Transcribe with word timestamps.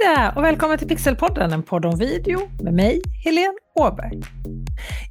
där 0.00 0.32
och 0.36 0.44
välkommen 0.44 0.78
till 0.78 0.88
Pixelpodden, 0.88 1.52
en 1.52 1.62
podd 1.62 1.84
om 1.84 1.98
video 1.98 2.40
med 2.62 2.74
mig, 2.74 3.02
Helene 3.24 3.54
Åberg. 3.74 4.20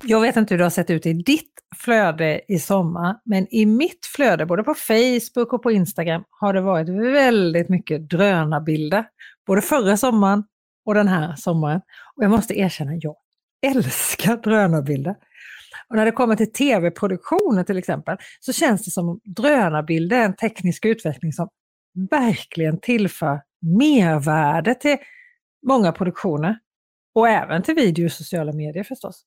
Jag 0.04 0.22
vet 0.22 0.36
inte 0.36 0.54
hur 0.54 0.58
det 0.58 0.66
har 0.66 0.70
sett 0.70 0.90
ut 0.90 1.06
i 1.06 1.14
ditt 1.14 1.52
flöde 1.76 2.42
i 2.48 2.60
sommar, 2.60 3.16
men 3.26 3.48
i 3.54 3.66
mitt 3.66 4.06
flöde, 4.16 4.46
både 4.46 4.64
på 4.64 4.74
Facebook 4.74 5.54
och 5.54 5.64
på 5.64 5.72
Instagram, 5.72 6.24
har 6.30 6.54
det 6.54 6.62
varit 6.62 6.90
väldigt 6.90 7.70
mycket 7.70 8.10
drönarbilder. 8.10 9.06
Både 9.48 9.62
förra 9.62 9.98
sommaren 9.98 10.44
och 10.86 10.94
den 10.94 11.08
här 11.08 11.36
sommaren. 11.36 11.82
Och 12.16 12.24
jag 12.24 12.32
måste 12.32 12.60
erkänna, 12.60 12.92
jag 12.96 13.16
älskar 13.66 14.38
drönarbilder. 14.38 15.16
Och 15.90 15.96
när 15.96 16.06
det 16.06 16.12
kommer 16.12 16.36
till 16.36 16.52
tv-produktioner 16.52 17.64
till 17.64 17.78
exempel, 17.78 18.18
så 18.40 18.54
känns 18.54 18.86
det 18.86 18.92
som 18.92 19.20
drönarbilder 19.24 20.18
är 20.18 20.26
en 20.26 20.36
teknisk 20.36 20.86
utveckling 20.86 21.34
som 21.34 21.50
verkligen 22.12 22.80
tillför 22.80 23.42
mervärde 23.62 24.76
till 24.76 24.98
många 25.68 25.92
produktioner. 25.92 26.60
Och 27.16 27.30
även 27.30 27.64
till 27.64 27.76
video 27.76 28.06
och 28.06 28.12
sociala 28.12 28.54
medier 28.54 28.84
förstås. 28.84 29.24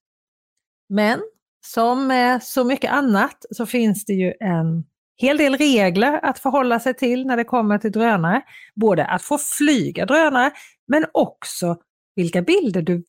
Men 0.89 1.21
som 1.67 2.07
med 2.07 2.43
så 2.43 2.65
mycket 2.65 2.93
annat 2.93 3.45
så 3.51 3.67
finns 3.67 4.05
det 4.05 4.13
ju 4.13 4.33
en 4.41 4.85
hel 5.17 5.37
del 5.37 5.57
regler 5.57 6.21
att 6.23 6.39
förhålla 6.39 6.81
sig 6.81 6.95
till 6.95 7.27
när 7.27 7.37
det 7.37 7.45
kommer 7.45 7.79
till 7.79 7.93
drönare. 7.93 8.43
Både 8.75 9.07
att 9.07 9.23
få 9.23 9.39
flyga 9.39 10.07
drönare 10.07 10.51
men 10.87 11.07
också 11.13 11.77
vilka 12.17 12.43
bilder 12.43 12.83
du 12.83 13.05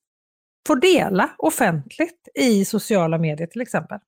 får 0.67 0.75
dela 0.75 1.29
offentligt 1.37 2.27
i 2.35 2.65
sociala 2.65 3.17
medier 3.17 3.47
till 3.47 3.61
exempel. 3.61 3.99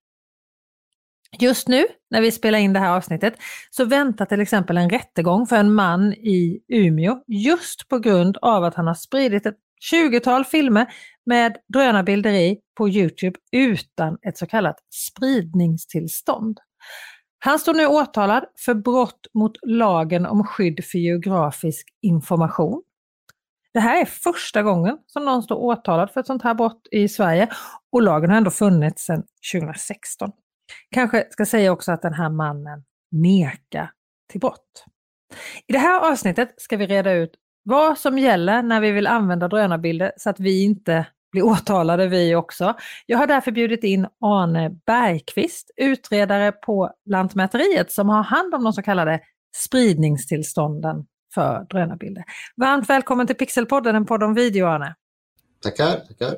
Just 1.39 1.67
nu 1.67 1.85
när 2.09 2.21
vi 2.21 2.31
spelar 2.31 2.59
in 2.59 2.73
det 2.73 2.79
här 2.79 2.95
avsnittet 2.95 3.33
så 3.69 3.85
väntar 3.85 4.25
till 4.25 4.41
exempel 4.41 4.77
en 4.77 4.89
rättegång 4.89 5.47
för 5.47 5.55
en 5.55 5.73
man 5.73 6.13
i 6.13 6.59
Umeå 6.67 7.23
just 7.27 7.87
på 7.87 7.99
grund 7.99 8.37
av 8.41 8.63
att 8.63 8.75
han 8.75 8.87
har 8.87 8.93
spridit 8.93 9.45
ett 9.45 9.57
20-tal 9.93 10.45
filmer 10.45 10.87
med 11.25 11.57
drönarbilder 11.73 12.31
i 12.31 12.59
på 12.77 12.89
Youtube 12.89 13.39
utan 13.51 14.17
ett 14.27 14.37
så 14.37 14.47
kallat 14.47 14.75
spridningstillstånd. 14.93 16.59
Han 17.39 17.59
står 17.59 17.73
nu 17.73 17.87
åtalad 17.87 18.45
för 18.65 18.73
brott 18.73 19.27
mot 19.33 19.57
lagen 19.61 20.25
om 20.25 20.43
skydd 20.43 20.85
för 20.85 20.97
geografisk 20.97 21.87
information. 22.01 22.83
Det 23.73 23.79
här 23.79 24.01
är 24.01 24.05
första 24.05 24.63
gången 24.63 24.97
som 25.07 25.25
någon 25.25 25.43
står 25.43 25.55
åtalad 25.55 26.11
för 26.11 26.19
ett 26.19 26.27
sånt 26.27 26.43
här 26.43 26.53
brott 26.53 26.87
i 26.91 27.07
Sverige 27.07 27.49
och 27.91 28.01
lagen 28.01 28.29
har 28.29 28.37
ändå 28.37 28.51
funnits 28.51 29.05
sedan 29.05 29.23
2016. 29.53 30.31
Kanske 30.91 31.27
ska 31.29 31.45
säga 31.45 31.71
också 31.71 31.91
att 31.91 32.01
den 32.01 32.13
här 32.13 32.29
mannen 32.29 32.83
nekar 33.11 33.91
till 34.31 34.39
brott. 34.39 34.85
I 35.67 35.73
det 35.73 35.79
här 35.79 36.11
avsnittet 36.11 36.53
ska 36.57 36.77
vi 36.77 36.87
reda 36.87 37.11
ut 37.11 37.31
vad 37.63 37.97
som 37.97 38.19
gäller 38.19 38.63
när 38.63 38.81
vi 38.81 38.91
vill 38.91 39.07
använda 39.07 39.47
drönarbilder 39.47 40.11
så 40.17 40.29
att 40.29 40.39
vi 40.39 40.63
inte 40.63 41.05
blir 41.31 41.43
åtalade 41.45 42.07
vi 42.07 42.35
också. 42.35 42.73
Jag 43.05 43.17
har 43.17 43.27
därför 43.27 43.51
bjudit 43.51 43.83
in 43.83 44.07
Arne 44.21 44.69
Bergqvist, 44.85 45.71
utredare 45.77 46.51
på 46.51 46.91
Lantmäteriet 47.05 47.91
som 47.91 48.09
har 48.09 48.23
hand 48.23 48.55
om 48.55 48.63
de 48.63 48.73
så 48.73 48.81
kallade 48.81 49.19
spridningstillstånden 49.55 51.05
för 51.33 51.65
drönarbilder. 51.69 52.23
Varmt 52.55 52.89
välkommen 52.89 53.27
till 53.27 53.35
Pixelpodden, 53.35 53.95
en 53.95 54.05
podd 54.05 54.23
om 54.23 54.33
video 54.33 54.67
Arne. 54.67 54.95
Tackar, 55.63 55.99
tackar. 55.99 56.37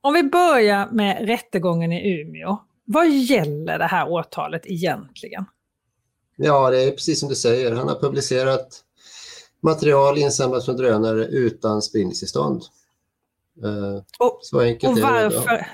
Om 0.00 0.14
vi 0.14 0.22
börjar 0.22 0.88
med 0.90 1.26
rättegången 1.26 1.92
i 1.92 2.20
Umeå. 2.20 2.58
Vad 2.84 3.10
gäller 3.10 3.78
det 3.78 3.86
här 3.86 4.08
åtalet 4.08 4.66
egentligen? 4.66 5.44
Ja, 6.36 6.70
det 6.70 6.82
är 6.82 6.90
precis 6.90 7.20
som 7.20 7.28
du 7.28 7.34
säger. 7.34 7.72
Han 7.72 7.88
har 7.88 8.00
publicerat 8.00 8.84
material 9.60 10.18
insamlat 10.18 10.64
från 10.64 10.76
drönare 10.76 11.24
utan 11.24 11.82
spridningstillstånd. 11.82 12.62
Och, 14.18 14.38
så 14.42 14.60
enkelt 14.60 14.92
och 14.92 14.98
varför, 14.98 15.50
är 15.50 15.58
det. 15.58 15.66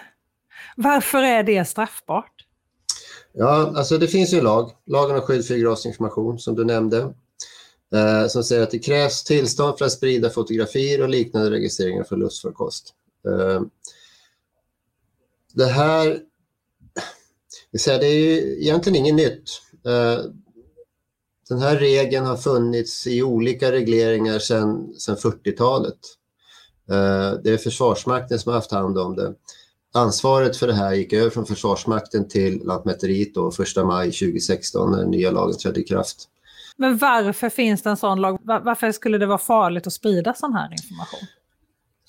Varför 0.76 1.18
är 1.18 1.42
det 1.42 1.64
straffbart? 1.64 2.46
Ja, 3.32 3.72
alltså 3.76 3.98
det 3.98 4.08
finns 4.08 4.34
ju 4.34 4.38
en 4.38 4.44
lag, 4.44 4.70
lagen 4.86 5.16
om 5.16 5.22
skydd 5.22 5.46
för 5.46 5.54
geografisk 5.54 5.86
information 5.86 6.38
som 6.38 6.54
du 6.54 6.64
nämnde, 6.64 7.14
eh, 7.94 8.26
som 8.28 8.44
säger 8.44 8.62
att 8.62 8.70
det 8.70 8.78
krävs 8.78 9.24
tillstånd 9.24 9.78
för 9.78 9.84
att 9.84 9.92
sprida 9.92 10.30
fotografier 10.30 11.02
och 11.02 11.08
liknande 11.08 11.50
registreringar 11.50 12.04
för 12.04 12.16
luftfarkost. 12.16 12.94
Eh, 13.26 13.62
det 15.54 15.66
här 15.66 16.20
det 17.72 18.06
är 18.06 18.18
ju 18.18 18.62
egentligen 18.62 18.96
inget 18.96 19.14
nytt. 19.14 19.62
Eh, 19.86 20.24
den 21.48 21.58
här 21.58 21.76
regeln 21.76 22.26
har 22.26 22.36
funnits 22.36 23.06
i 23.06 23.22
olika 23.22 23.72
regleringar 23.72 24.38
sedan 24.38 24.94
40-talet. 24.98 25.98
Eh, 26.90 27.40
det 27.44 27.50
är 27.50 27.56
Försvarsmakten 27.56 28.38
som 28.38 28.50
har 28.50 28.58
haft 28.58 28.72
hand 28.72 28.98
om 28.98 29.16
det. 29.16 29.34
Ansvaret 29.94 30.56
för 30.56 30.66
det 30.66 30.74
här 30.74 30.94
gick 30.94 31.12
över 31.12 31.30
från 31.30 31.46
Försvarsmakten 31.46 32.28
till 32.28 32.62
Lantmäteriet 32.64 33.34
då 33.34 33.48
1 33.48 33.86
maj 33.86 34.12
2016 34.12 34.90
när 34.90 34.98
den 34.98 35.10
nya 35.10 35.30
lagen 35.30 35.58
trädde 35.58 35.80
i 35.80 35.84
kraft. 35.84 36.28
Men 36.76 36.98
varför 36.98 37.48
finns 37.48 37.82
det 37.82 37.90
en 37.90 37.96
sån 37.96 38.20
lag? 38.20 38.38
Varför 38.42 38.92
skulle 38.92 39.18
det 39.18 39.26
vara 39.26 39.38
farligt 39.38 39.86
att 39.86 39.92
sprida 39.92 40.34
sån 40.34 40.52
här 40.52 40.72
information? 40.72 41.28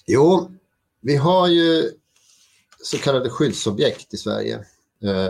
Jo, 0.06 0.52
vi 1.02 1.16
har 1.16 1.48
ju 1.48 1.92
så 2.84 2.98
kallade 2.98 3.30
skyddsobjekt 3.30 4.14
i 4.14 4.18
Sverige. 4.18 4.66
Eh, 5.04 5.28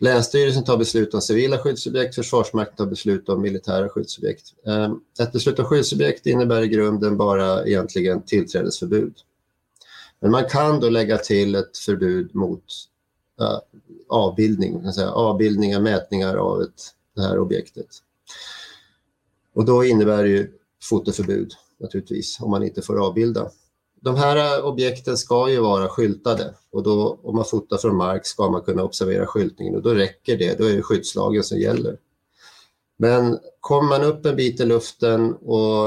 Länsstyrelsen 0.00 0.64
tar 0.64 0.76
beslut 0.76 1.14
om 1.14 1.20
civila 1.20 1.58
skyddsobjekt, 1.58 2.14
Försvarsmakten 2.14 2.76
tar 2.76 2.86
beslut 2.86 3.28
om 3.28 3.42
militära 3.42 3.88
skyddsobjekt. 3.88 4.54
Eh, 4.66 4.92
ett 5.20 5.32
beslut 5.32 5.58
om 5.58 5.64
skyddsobjekt 5.64 6.26
innebär 6.26 6.62
i 6.62 6.68
grunden 6.68 7.16
bara 7.16 7.66
egentligen 7.66 8.22
tillträdesförbud. 8.22 9.14
Men 10.20 10.30
man 10.30 10.44
kan 10.44 10.80
då 10.80 10.88
lägga 10.88 11.18
till 11.18 11.54
ett 11.54 11.78
förbud 11.78 12.34
mot 12.34 12.64
uh, 13.40 13.58
avbildning, 14.08 14.92
säga, 14.92 15.10
avbildningar, 15.10 15.80
mätningar 15.80 16.36
av 16.36 16.62
ett, 16.62 16.94
det 17.16 17.22
här 17.22 17.38
objektet. 17.38 17.86
Och 19.54 19.64
då 19.64 19.84
innebär 19.84 20.22
det 20.22 20.28
ju 20.28 20.52
fotoförbud 20.82 21.52
naturligtvis, 21.80 22.40
om 22.40 22.50
man 22.50 22.62
inte 22.62 22.82
får 22.82 23.06
avbilda 23.06 23.50
de 24.00 24.16
här 24.16 24.64
objekten 24.64 25.16
ska 25.16 25.50
ju 25.50 25.60
vara 25.60 25.88
skyltade 25.88 26.54
och 26.72 26.82
då 26.82 27.20
om 27.22 27.36
man 27.36 27.44
fotar 27.44 27.76
från 27.76 27.96
mark 27.96 28.26
ska 28.26 28.50
man 28.50 28.62
kunna 28.62 28.84
observera 28.84 29.26
skyltningen 29.26 29.74
och 29.74 29.82
då 29.82 29.94
räcker 29.94 30.36
det, 30.36 30.58
då 30.58 30.64
är 30.64 30.76
det 30.76 30.82
skyddslagen 30.82 31.44
som 31.44 31.58
gäller. 31.58 31.96
Men 32.98 33.38
kommer 33.60 33.88
man 33.88 34.04
upp 34.04 34.26
en 34.26 34.36
bit 34.36 34.60
i 34.60 34.64
luften 34.64 35.34
och 35.34 35.86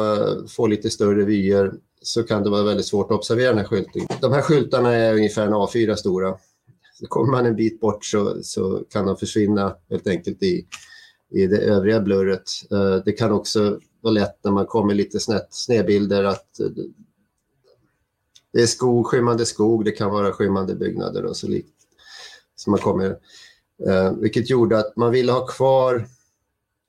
får 0.49 0.67
lite 0.67 0.89
större 0.89 1.25
vyer 1.25 1.73
så 2.01 2.23
kan 2.23 2.43
det 2.43 2.49
vara 2.49 2.63
väldigt 2.63 2.85
svårt 2.85 3.11
att 3.11 3.17
observera 3.17 3.49
den 3.49 3.57
här 3.57 3.65
skyltningen. 3.65 4.09
De 4.21 4.31
här 4.33 4.41
skyltarna 4.41 4.93
är 4.93 5.13
ungefär 5.13 5.47
en 5.47 5.53
A4 5.53 5.95
stora. 5.95 6.37
Så 6.99 7.07
kommer 7.07 7.31
man 7.31 7.45
en 7.45 7.55
bit 7.55 7.79
bort 7.79 8.05
så, 8.05 8.43
så 8.43 8.83
kan 8.89 9.05
de 9.05 9.17
försvinna 9.17 9.75
helt 9.89 10.07
enkelt 10.07 10.43
i, 10.43 10.65
i 11.31 11.47
det 11.47 11.57
övriga 11.57 11.99
blurret. 11.99 12.43
Eh, 12.71 12.95
det 13.05 13.11
kan 13.11 13.31
också 13.31 13.79
vara 14.01 14.13
lätt 14.13 14.43
när 14.43 14.51
man 14.51 14.65
kommer 14.65 14.93
lite 14.93 15.19
snett, 15.19 15.47
snedbilder 15.49 16.23
att 16.23 16.59
det 18.53 18.61
är 18.61 18.65
skog, 18.65 19.05
skymmande 19.05 19.45
skog, 19.45 19.85
det 19.85 19.91
kan 19.91 20.11
vara 20.11 20.33
skymmande 20.33 20.75
byggnader 20.75 21.25
och 21.25 21.37
så 21.37 21.47
likt. 21.47 21.75
Så 22.55 22.69
man 22.69 22.79
kommer, 22.79 23.17
eh, 23.87 24.11
vilket 24.11 24.49
gjorde 24.49 24.77
att 24.77 24.95
man 24.95 25.11
ville 25.11 25.31
ha 25.31 25.47
kvar 25.47 26.07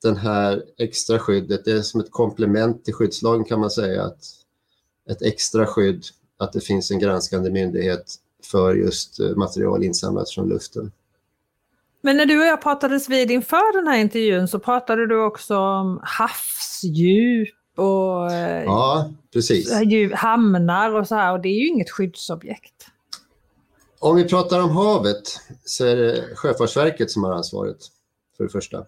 den 0.03 0.17
här 0.17 0.65
extra 0.79 1.19
skyddet. 1.19 1.65
Det 1.65 1.73
är 1.73 1.83
som 1.83 2.01
ett 2.01 2.11
komplement 2.11 2.85
till 2.85 2.95
skyddslagen 2.95 3.45
kan 3.45 3.61
man 3.61 3.71
säga. 3.71 4.05
att 4.05 4.19
Ett 5.11 5.23
extra 5.23 5.67
skydd, 5.67 6.05
att 6.37 6.53
det 6.53 6.61
finns 6.61 6.91
en 6.91 6.99
granskande 6.99 7.51
myndighet 7.51 8.15
för 8.45 8.75
just 8.75 9.21
eh, 9.21 9.31
material 9.37 9.85
insamlat 9.85 10.31
från 10.31 10.49
luften. 10.49 10.93
Men 12.01 12.17
när 12.17 12.27
du 12.27 12.41
och 12.41 12.47
jag 12.47 12.63
pratades 12.63 13.09
vid 13.09 13.31
inför 13.31 13.77
den 13.77 13.87
här 13.87 13.99
intervjun 13.99 14.49
så 14.49 14.59
pratade 14.59 15.07
du 15.07 15.23
också 15.23 15.57
om 15.57 16.01
havsdjup 16.03 17.62
och 17.83 18.33
eh, 18.33 18.65
ja, 18.65 19.11
precis. 19.33 19.73
hamnar 20.15 20.95
och 20.95 21.09
så 21.09 21.15
här 21.15 21.33
och 21.33 21.41
det 21.41 21.49
är 21.49 21.61
ju 21.61 21.69
inget 21.69 21.91
skyddsobjekt. 21.91 22.87
Om 23.99 24.17
vi 24.17 24.25
pratar 24.25 24.61
om 24.61 24.71
havet 24.71 25.41
så 25.65 25.85
är 25.85 25.97
det 25.97 26.37
Sjöfartsverket 26.37 27.11
som 27.11 27.25
har 27.25 27.33
ansvaret 27.33 27.79
för 28.37 28.45
det 28.45 28.51
första. 28.51 28.85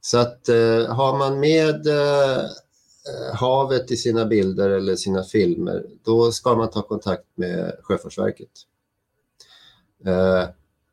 Så 0.00 0.18
att 0.18 0.48
eh, 0.48 0.94
har 0.94 1.18
man 1.18 1.40
med 1.40 1.86
eh, 1.86 2.44
havet 3.34 3.90
i 3.90 3.96
sina 3.96 4.24
bilder 4.24 4.70
eller 4.70 4.96
sina 4.96 5.22
filmer, 5.22 5.86
då 6.04 6.32
ska 6.32 6.54
man 6.54 6.70
ta 6.70 6.82
kontakt 6.82 7.26
med 7.34 7.76
Sjöfartsverket. 7.82 8.50
Eh, 10.06 10.48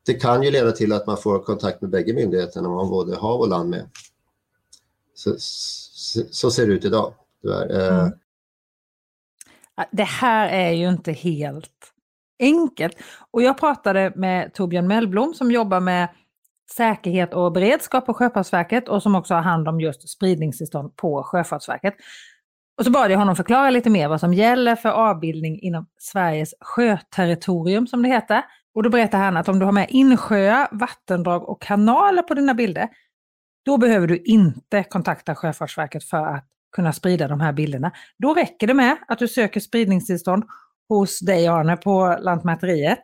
det 0.06 0.14
kan 0.14 0.42
ju 0.42 0.50
leda 0.50 0.72
till 0.72 0.92
att 0.92 1.06
man 1.06 1.16
får 1.16 1.38
kontakt 1.38 1.80
med 1.80 1.90
bägge 1.90 2.12
myndigheterna 2.12 2.68
om 2.68 2.74
man 2.74 2.84
har 2.84 2.90
både 2.90 3.16
hav 3.16 3.40
och 3.40 3.48
land 3.48 3.70
med. 3.70 3.90
Så, 5.14 5.36
så 6.30 6.50
ser 6.50 6.66
det 6.66 6.72
ut 6.72 6.84
idag. 6.84 7.14
Tyvärr. 7.42 7.80
Eh, 7.80 7.98
mm. 7.98 8.12
Det 9.90 10.04
här 10.04 10.48
är 10.48 10.70
ju 10.70 10.88
inte 10.88 11.12
helt 11.12 11.92
enkelt. 12.40 12.96
Och 13.30 13.42
jag 13.42 13.58
pratade 13.58 14.12
med 14.16 14.54
Torbjörn 14.54 14.86
Mellblom 14.86 15.34
som 15.34 15.50
jobbar 15.50 15.80
med 15.80 16.08
säkerhet 16.76 17.34
och 17.34 17.52
beredskap 17.52 18.06
på 18.06 18.14
Sjöfartsverket 18.14 18.88
och 18.88 19.02
som 19.02 19.14
också 19.14 19.34
har 19.34 19.42
hand 19.42 19.68
om 19.68 19.80
just 19.80 20.08
spridningstillstånd 20.08 20.96
på 20.96 21.22
Sjöfartsverket. 21.22 21.94
Och 22.78 22.84
så 22.84 22.90
bad 22.90 23.10
jag 23.10 23.18
honom 23.18 23.36
förklara 23.36 23.70
lite 23.70 23.90
mer 23.90 24.08
vad 24.08 24.20
som 24.20 24.34
gäller 24.34 24.76
för 24.76 24.88
avbildning 24.88 25.60
inom 25.60 25.86
Sveriges 25.98 26.54
sjöterritorium 26.60 27.86
som 27.86 28.02
det 28.02 28.08
heter. 28.08 28.42
Och 28.74 28.82
då 28.82 28.90
berättar 28.90 29.18
han 29.18 29.36
att 29.36 29.48
om 29.48 29.58
du 29.58 29.64
har 29.64 29.72
med 29.72 29.86
insjöar, 29.90 30.68
vattendrag 30.72 31.48
och 31.48 31.62
kanaler 31.62 32.22
på 32.22 32.34
dina 32.34 32.54
bilder, 32.54 32.88
då 33.70 33.78
behöver 33.78 34.06
du 34.06 34.16
inte 34.16 34.84
kontakta 34.84 35.34
Sjöfartsverket 35.34 36.04
för 36.04 36.26
att 36.26 36.44
kunna 36.72 36.92
sprida 36.92 37.28
de 37.28 37.40
här 37.40 37.52
bilderna. 37.52 37.92
Då 38.18 38.34
räcker 38.34 38.66
det 38.66 38.74
med 38.74 38.96
att 39.08 39.18
du 39.18 39.28
söker 39.28 39.60
spridningstillstånd 39.60 40.44
hos 40.88 41.20
dig 41.20 41.48
Arne 41.48 41.76
på 41.76 42.18
Lantmäteriet. 42.20 43.00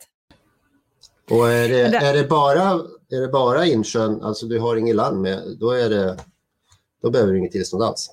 Och 1.31 1.53
är 1.53 1.69
det, 1.69 1.97
är 1.97 2.15
det, 2.15 2.29
bara, 2.29 2.63
är 3.11 3.21
det 3.21 3.29
bara 3.29 3.67
insjön, 3.67 4.23
alltså 4.23 4.47
du 4.47 4.59
har 4.59 4.77
inget 4.77 4.97
land 4.97 5.21
med, 5.21 5.43
då, 5.61 5.71
är 5.71 5.91
det, 5.91 6.17
då 7.03 7.11
behöver 7.11 7.33
du 7.33 7.39
inget 7.39 7.53
tillstånd 7.53 7.83
alls. 7.83 8.11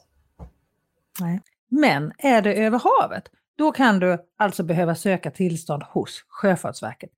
Nej. 1.19 1.41
Men 1.69 2.11
är 2.17 2.41
det 2.41 2.53
över 2.53 2.81
havet, 2.83 3.23
då 3.57 3.71
kan 3.71 3.99
du 3.99 4.17
alltså 4.37 4.63
behöva 4.63 4.95
söka 4.95 5.31
tillstånd 5.31 5.83
hos 5.83 6.25
Sjöfartsverket. 6.27 7.09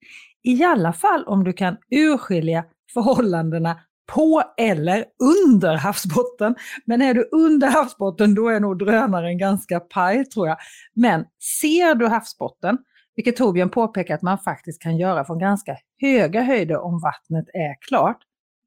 I 0.44 0.64
alla 0.64 0.94
fall 0.94 1.24
om 1.28 1.44
du 1.44 1.54
kan 1.54 1.78
urskilja 1.90 2.66
förhållandena 2.94 3.80
på 4.06 4.44
eller 4.58 5.06
under 5.20 5.76
havsbotten. 5.76 6.56
Men 6.86 7.02
är 7.02 7.14
du 7.14 7.30
under 7.32 7.68
havsbotten 7.68 8.36
då 8.36 8.50
är 8.50 8.60
nog 8.60 8.78
drönaren 8.78 9.38
ganska 9.38 9.80
paj 9.80 10.26
tror 10.26 10.48
jag. 10.48 10.58
Men 10.94 11.26
ser 11.62 11.96
du 11.96 12.08
havsbotten, 12.08 12.78
vilket 13.16 13.36
Torbjörn 13.36 13.70
påpekar 13.70 14.16
att 14.16 14.22
man 14.22 14.40
faktiskt 14.40 14.82
kan 14.82 14.98
göra 14.98 15.26
från 15.26 15.40
ganska 15.40 15.78
höga 16.02 16.42
höjder 16.42 16.78
om 16.78 17.00
vattnet 17.00 17.46
är 17.54 17.88
klart, 17.88 18.18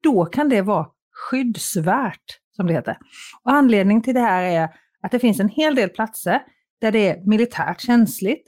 då 0.03 0.25
kan 0.25 0.49
det 0.49 0.63
vara 0.63 0.87
skyddsvärt, 1.31 2.39
som 2.57 2.67
det 2.67 2.73
heter. 2.73 2.99
Och 3.43 3.53
anledningen 3.53 4.03
till 4.03 4.15
det 4.15 4.21
här 4.21 4.43
är 4.43 4.69
att 5.03 5.11
det 5.11 5.19
finns 5.19 5.41
en 5.41 5.49
hel 5.49 5.75
del 5.75 5.89
platser 5.89 6.43
där 6.81 6.93
det 6.93 7.09
är 7.09 7.27
militärt 7.27 7.81
känsligt 7.81 8.47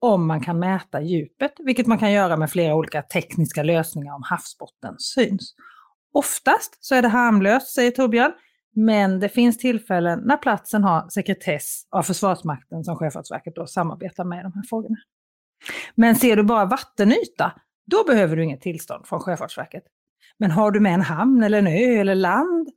om 0.00 0.26
man 0.26 0.40
kan 0.40 0.58
mäta 0.58 1.02
djupet, 1.02 1.52
vilket 1.58 1.86
man 1.86 1.98
kan 1.98 2.12
göra 2.12 2.36
med 2.36 2.50
flera 2.50 2.74
olika 2.74 3.02
tekniska 3.02 3.62
lösningar 3.62 4.14
om 4.14 4.22
havsbotten 4.24 4.94
syns. 4.98 5.54
Oftast 6.12 6.84
så 6.84 6.94
är 6.94 7.02
det 7.02 7.08
harmlöst, 7.08 7.74
säger 7.74 7.90
Torbjörn, 7.90 8.32
men 8.74 9.20
det 9.20 9.28
finns 9.28 9.58
tillfällen 9.58 10.18
när 10.24 10.36
platsen 10.36 10.84
har 10.84 11.08
sekretess 11.08 11.86
av 11.90 12.02
Försvarsmakten 12.02 12.84
som 12.84 12.96
Sjöfartsverket 12.96 13.54
då 13.54 13.66
samarbetar 13.66 14.24
med 14.24 14.40
i 14.40 14.42
de 14.42 14.52
här 14.54 14.62
frågorna. 14.68 14.96
Men 15.94 16.16
ser 16.16 16.36
du 16.36 16.42
bara 16.42 16.64
vattenyta, 16.64 17.52
då 17.86 18.04
behöver 18.04 18.36
du 18.36 18.44
inget 18.44 18.60
tillstånd 18.60 19.06
från 19.06 19.20
Sjöfartsverket. 19.20 19.84
Men 20.38 20.50
har 20.50 20.70
du 20.70 20.80
med 20.80 20.94
en 20.94 21.02
hamn 21.02 21.42
eller 21.42 21.58
en 21.58 21.66
ö 21.66 22.00
eller 22.00 22.14
land 22.14 22.70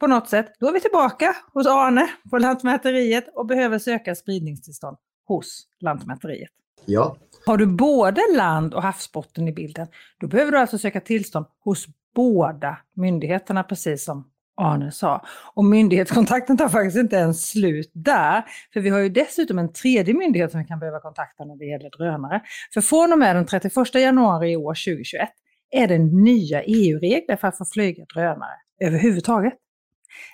på 0.00 0.06
något 0.06 0.28
sätt, 0.28 0.52
då 0.60 0.68
är 0.68 0.72
vi 0.72 0.80
tillbaka 0.80 1.36
hos 1.52 1.66
Arne 1.66 2.10
på 2.30 2.38
Lantmäteriet 2.38 3.28
och 3.34 3.46
behöver 3.46 3.78
söka 3.78 4.14
spridningstillstånd 4.14 4.96
hos 5.26 5.66
Lantmäteriet. 5.80 6.50
Ja. 6.84 7.16
Har 7.46 7.56
du 7.56 7.66
både 7.66 8.20
land 8.36 8.74
och 8.74 8.82
havsbotten 8.82 9.48
i 9.48 9.52
bilden, 9.52 9.86
då 10.18 10.26
behöver 10.26 10.52
du 10.52 10.58
alltså 10.58 10.78
söka 10.78 11.00
tillstånd 11.00 11.46
hos 11.64 11.86
båda 12.14 12.78
myndigheterna, 12.96 13.62
precis 13.62 14.04
som 14.04 14.32
Arne 14.56 14.92
sa. 14.92 15.24
Och 15.54 15.64
myndighetskontakten 15.64 16.56
tar 16.56 16.68
faktiskt 16.68 16.96
inte 16.96 17.16
ens 17.16 17.50
slut 17.50 17.90
där. 17.94 18.44
För 18.72 18.80
vi 18.80 18.90
har 18.90 18.98
ju 18.98 19.08
dessutom 19.08 19.58
en 19.58 19.72
tredje 19.72 20.14
myndighet 20.14 20.50
som 20.50 20.60
vi 20.60 20.66
kan 20.66 20.78
behöva 20.78 21.00
kontakta 21.00 21.44
när 21.44 21.56
det 21.56 21.64
gäller 21.64 21.90
drönare. 21.90 22.40
För 22.74 22.80
från 22.80 23.12
och 23.12 23.18
med 23.18 23.36
den 23.36 23.46
31 23.46 23.94
januari 23.94 24.52
i 24.52 24.56
år 24.56 24.74
2021 24.74 25.28
är 25.70 25.88
det 25.88 25.98
nya 25.98 26.62
EU-regler 26.62 27.36
för 27.36 27.48
att 27.48 27.58
få 27.58 27.64
flyga 27.64 28.04
drönare 28.04 28.54
överhuvudtaget. 28.80 29.52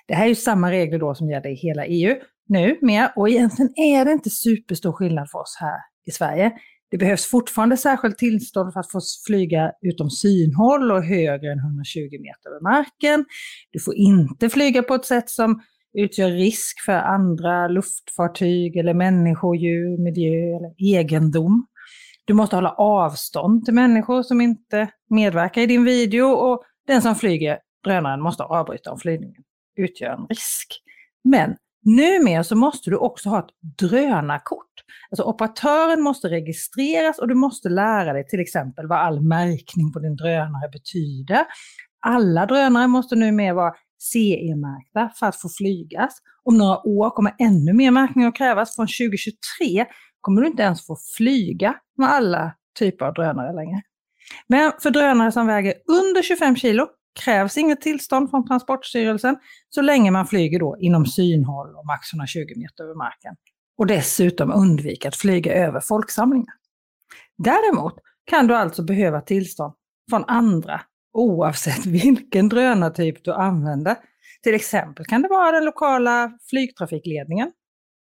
Det 0.07 0.13
här 0.13 0.23
är 0.23 0.29
ju 0.29 0.35
samma 0.35 0.71
regler 0.71 0.99
då 0.99 1.15
som 1.15 1.29
gäller 1.29 1.49
i 1.49 1.55
hela 1.55 1.85
EU 1.85 2.15
nu 2.47 2.77
med 2.81 3.11
och 3.15 3.29
egentligen 3.29 3.73
är 3.75 4.05
det 4.05 4.11
inte 4.11 4.29
superstor 4.29 4.91
skillnad 4.91 5.29
för 5.29 5.39
oss 5.39 5.57
här 5.59 5.77
i 6.05 6.11
Sverige. 6.11 6.51
Det 6.91 6.97
behövs 6.97 7.25
fortfarande 7.25 7.77
särskilt 7.77 8.17
tillstånd 8.17 8.73
för 8.73 8.79
att 8.79 8.91
få 8.91 8.99
flyga 9.27 9.71
utom 9.81 10.09
synhåll 10.09 10.91
och 10.91 11.03
högre 11.03 11.51
än 11.51 11.59
120 11.59 11.99
meter 12.01 12.49
över 12.49 12.61
marken. 12.61 13.25
Du 13.71 13.79
får 13.79 13.95
inte 13.95 14.49
flyga 14.49 14.83
på 14.83 14.93
ett 14.93 15.05
sätt 15.05 15.29
som 15.29 15.61
utgör 15.93 16.29
risk 16.29 16.85
för 16.85 16.93
andra 16.93 17.67
luftfartyg 17.67 18.77
eller 18.77 18.93
människor, 18.93 19.55
djur, 19.55 19.97
miljö 19.97 20.57
eller 20.57 20.97
egendom. 20.97 21.67
Du 22.25 22.33
måste 22.33 22.55
hålla 22.55 22.71
avstånd 22.71 23.65
till 23.65 23.73
människor 23.73 24.23
som 24.23 24.41
inte 24.41 24.89
medverkar 25.09 25.61
i 25.61 25.65
din 25.65 25.83
video 25.83 26.25
och 26.25 26.63
den 26.87 27.01
som 27.01 27.15
flyger 27.15 27.59
drönaren 27.83 28.21
måste 28.21 28.43
avbryta 28.43 28.91
om 28.91 28.99
flygningen 28.99 29.43
utgör 29.77 30.09
en 30.09 30.27
risk. 30.27 30.81
Men 31.23 31.55
numera 31.85 32.43
så 32.43 32.55
måste 32.55 32.89
du 32.89 32.97
också 32.97 33.29
ha 33.29 33.39
ett 33.39 33.79
drönarkort. 33.79 34.65
Alltså 35.11 35.23
operatören 35.23 36.01
måste 36.01 36.29
registreras 36.29 37.19
och 37.19 37.27
du 37.27 37.35
måste 37.35 37.69
lära 37.69 38.13
dig 38.13 38.27
till 38.27 38.39
exempel 38.39 38.87
vad 38.87 38.99
all 38.99 39.21
märkning 39.21 39.93
på 39.93 39.99
din 39.99 40.15
drönare 40.15 40.69
betyder. 40.71 41.45
Alla 42.05 42.45
drönare 42.45 42.87
måste 42.87 43.15
numera 43.15 43.53
vara 43.53 43.73
CE-märkta 43.99 45.11
för 45.19 45.25
att 45.25 45.41
få 45.41 45.49
flygas. 45.57 46.17
Om 46.43 46.57
några 46.57 46.87
år 46.87 47.09
kommer 47.09 47.35
ännu 47.39 47.73
mer 47.73 47.91
märkning 47.91 48.25
att 48.25 48.35
krävas. 48.35 48.75
Från 48.75 48.87
2023 48.87 49.85
kommer 50.21 50.41
du 50.41 50.47
inte 50.47 50.63
ens 50.63 50.85
få 50.85 50.97
flyga 51.17 51.75
med 51.97 52.09
alla 52.09 52.53
typer 52.79 53.05
av 53.05 53.13
drönare 53.13 53.53
längre. 53.53 53.81
Men 54.47 54.71
för 54.81 54.91
drönare 54.91 55.31
som 55.31 55.47
väger 55.47 55.73
under 55.87 56.21
25 56.21 56.55
kilo 56.55 56.87
krävs 57.23 57.57
inget 57.57 57.81
tillstånd 57.81 58.29
från 58.29 58.47
Transportstyrelsen 58.47 59.37
så 59.69 59.81
länge 59.81 60.11
man 60.11 60.27
flyger 60.27 60.59
då 60.59 60.77
inom 60.79 61.05
synhåll 61.05 61.75
och 61.75 61.85
max 61.85 62.13
120 62.13 62.39
meter 62.55 62.83
över 62.83 62.95
marken. 62.95 63.35
Och 63.79 63.87
dessutom 63.87 64.51
undvika 64.51 65.07
att 65.07 65.15
flyga 65.15 65.53
över 65.53 65.79
folksamlingar. 65.79 66.53
Däremot 67.37 67.93
kan 68.25 68.47
du 68.47 68.55
alltså 68.55 68.83
behöva 68.83 69.21
tillstånd 69.21 69.73
från 70.09 70.25
andra 70.27 70.81
oavsett 71.13 71.85
vilken 71.85 72.49
drönartyp 72.49 73.23
du 73.23 73.33
använder. 73.33 73.95
Till 74.43 74.55
exempel 74.55 75.05
kan 75.05 75.21
det 75.21 75.27
vara 75.27 75.51
den 75.51 75.65
lokala 75.65 76.31
flygtrafikledningen 76.49 77.51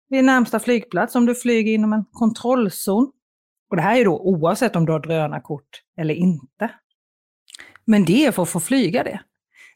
vid 0.10 0.24
närmsta 0.24 0.60
flygplats 0.60 1.16
om 1.16 1.26
du 1.26 1.36
flyger 1.36 1.74
inom 1.74 1.94
en 1.94 2.06
kontrollzon. 2.12 3.12
Och 3.70 3.76
det 3.76 3.82
här 3.82 4.00
är 4.00 4.06
då 4.06 4.20
oavsett 4.20 4.76
om 4.76 4.86
du 4.86 4.92
har 4.92 5.00
drönarkort 5.00 5.82
eller 5.98 6.14
inte. 6.14 6.72
Men 7.86 8.06
det 8.06 8.26
är 8.26 8.32
för 8.32 8.44
att 8.44 8.50
få 8.50 8.60
flyga 8.60 9.04
det. 9.04 9.20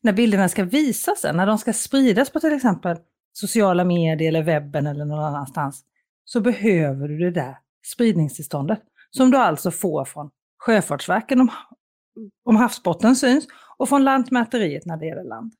När 0.01 0.13
bilderna 0.13 0.49
ska 0.49 0.63
visas 0.63 1.21
sen, 1.21 1.37
när 1.37 1.47
de 1.47 1.57
ska 1.57 1.73
spridas 1.73 2.29
på 2.29 2.39
till 2.39 2.53
exempel 2.53 2.97
sociala 3.33 3.83
medier 3.83 4.27
eller 4.27 4.43
webben 4.43 4.87
eller 4.87 5.05
någon 5.05 5.23
annanstans, 5.23 5.83
så 6.25 6.41
behöver 6.41 7.07
du 7.07 7.17
det 7.17 7.31
där 7.31 7.57
spridningstillståndet 7.93 8.81
som 9.11 9.31
du 9.31 9.37
alltså 9.37 9.71
får 9.71 10.05
från 10.05 10.29
Sjöfartsverket 10.59 11.39
om, 11.39 11.51
om 12.45 12.55
havsbotten 12.55 13.15
syns 13.15 13.47
och 13.77 13.89
från 13.89 14.03
Lantmäteriet 14.03 14.85
när 14.85 14.97
det 14.97 15.05
gäller 15.05 15.23
land. 15.23 15.53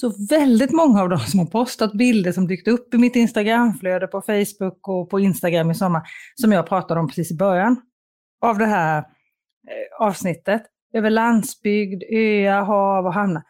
Så 0.00 0.12
väldigt 0.30 0.72
många 0.72 1.02
av 1.02 1.08
de 1.08 1.18
som 1.18 1.40
har 1.40 1.46
postat 1.46 1.92
bilder 1.92 2.32
som 2.32 2.46
dykt 2.46 2.68
upp 2.68 2.94
i 2.94 2.98
mitt 2.98 3.16
Instagramflöde 3.16 4.06
på 4.06 4.20
Facebook 4.20 4.88
och 4.88 5.10
på 5.10 5.20
Instagram 5.20 5.70
i 5.70 5.74
sommar, 5.74 6.02
som 6.34 6.52
jag 6.52 6.66
pratade 6.66 7.00
om 7.00 7.08
precis 7.08 7.30
i 7.30 7.36
början 7.36 7.80
av 8.40 8.58
det 8.58 8.66
här 8.66 8.98
eh, 8.98 10.06
avsnittet, 10.06 10.62
över 10.94 11.10
landsbygd, 11.10 12.02
öar, 12.12 12.62
hav 12.62 13.06
och 13.06 13.14
hamnar. 13.14 13.42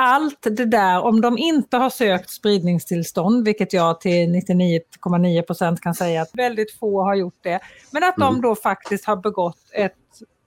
Allt 0.00 0.42
det 0.42 0.64
där, 0.64 1.00
om 1.00 1.20
de 1.20 1.38
inte 1.38 1.76
har 1.76 1.90
sökt 1.90 2.30
spridningstillstånd, 2.30 3.44
vilket 3.44 3.72
jag 3.72 4.00
till 4.00 4.28
99,9 4.28 5.42
procent 5.42 5.80
kan 5.80 5.94
säga 5.94 6.22
att 6.22 6.30
väldigt 6.32 6.78
få 6.78 7.02
har 7.02 7.14
gjort 7.14 7.38
det, 7.42 7.60
men 7.90 8.04
att 8.04 8.16
de 8.16 8.28
mm. 8.28 8.42
då 8.42 8.54
faktiskt 8.54 9.04
har 9.04 9.16
begått 9.16 9.58
ett, 9.72 9.92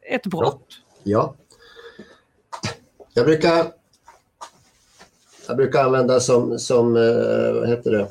ett 0.09 0.25
brott. 0.25 0.67
Ja. 1.03 1.35
Jag 3.13 3.25
brukar, 3.25 3.71
jag 5.47 5.57
brukar 5.57 5.83
använda 5.83 6.19
som, 6.19 6.59
som 6.59 6.95
eh, 6.95 7.53
vad 7.53 7.69
heter 7.69 7.91
det, 7.91 8.07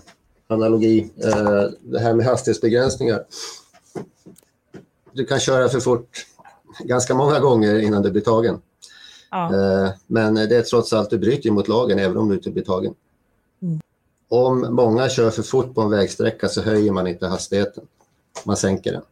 analogi, 0.47 1.11
eh, 1.25 1.64
det 1.80 2.00
här 2.00 2.14
med 2.14 2.26
hastighetsbegränsningar. 2.26 3.25
Du 5.12 5.25
kan 5.25 5.40
köra 5.40 5.68
för 5.68 5.80
fort 5.80 6.26
ganska 6.78 7.14
många 7.14 7.38
gånger 7.38 7.78
innan 7.78 8.02
du 8.02 8.11
blir 8.11 8.23
tagen. 8.23 8.61
Ja. 9.30 9.54
Eh, 9.54 9.90
men 10.06 10.34
det 10.34 10.56
är 10.56 10.62
trots 10.62 10.92
allt, 10.92 11.10
du 11.10 11.18
bryter 11.18 11.50
mot 11.50 11.68
lagen 11.68 11.99
även 11.99 12.16
om 12.16 12.28
du 12.28 12.34
inte 12.34 12.50
blir 12.50 12.64
tagen. 12.64 12.94
Mm. 13.62 13.80
Om 14.28 14.75
många 14.75 15.08
kör 15.08 15.30
för 15.30 15.42
fort 15.42 15.75
på 15.75 15.80
en 15.80 15.90
vägsträcka 15.90 16.49
så 16.49 16.62
höjer 16.62 16.92
man 16.92 17.06
inte 17.06 17.26
hastigheten. 17.26 17.84
Man 18.44 18.56
sänker 18.56 18.92
den. 18.92 19.02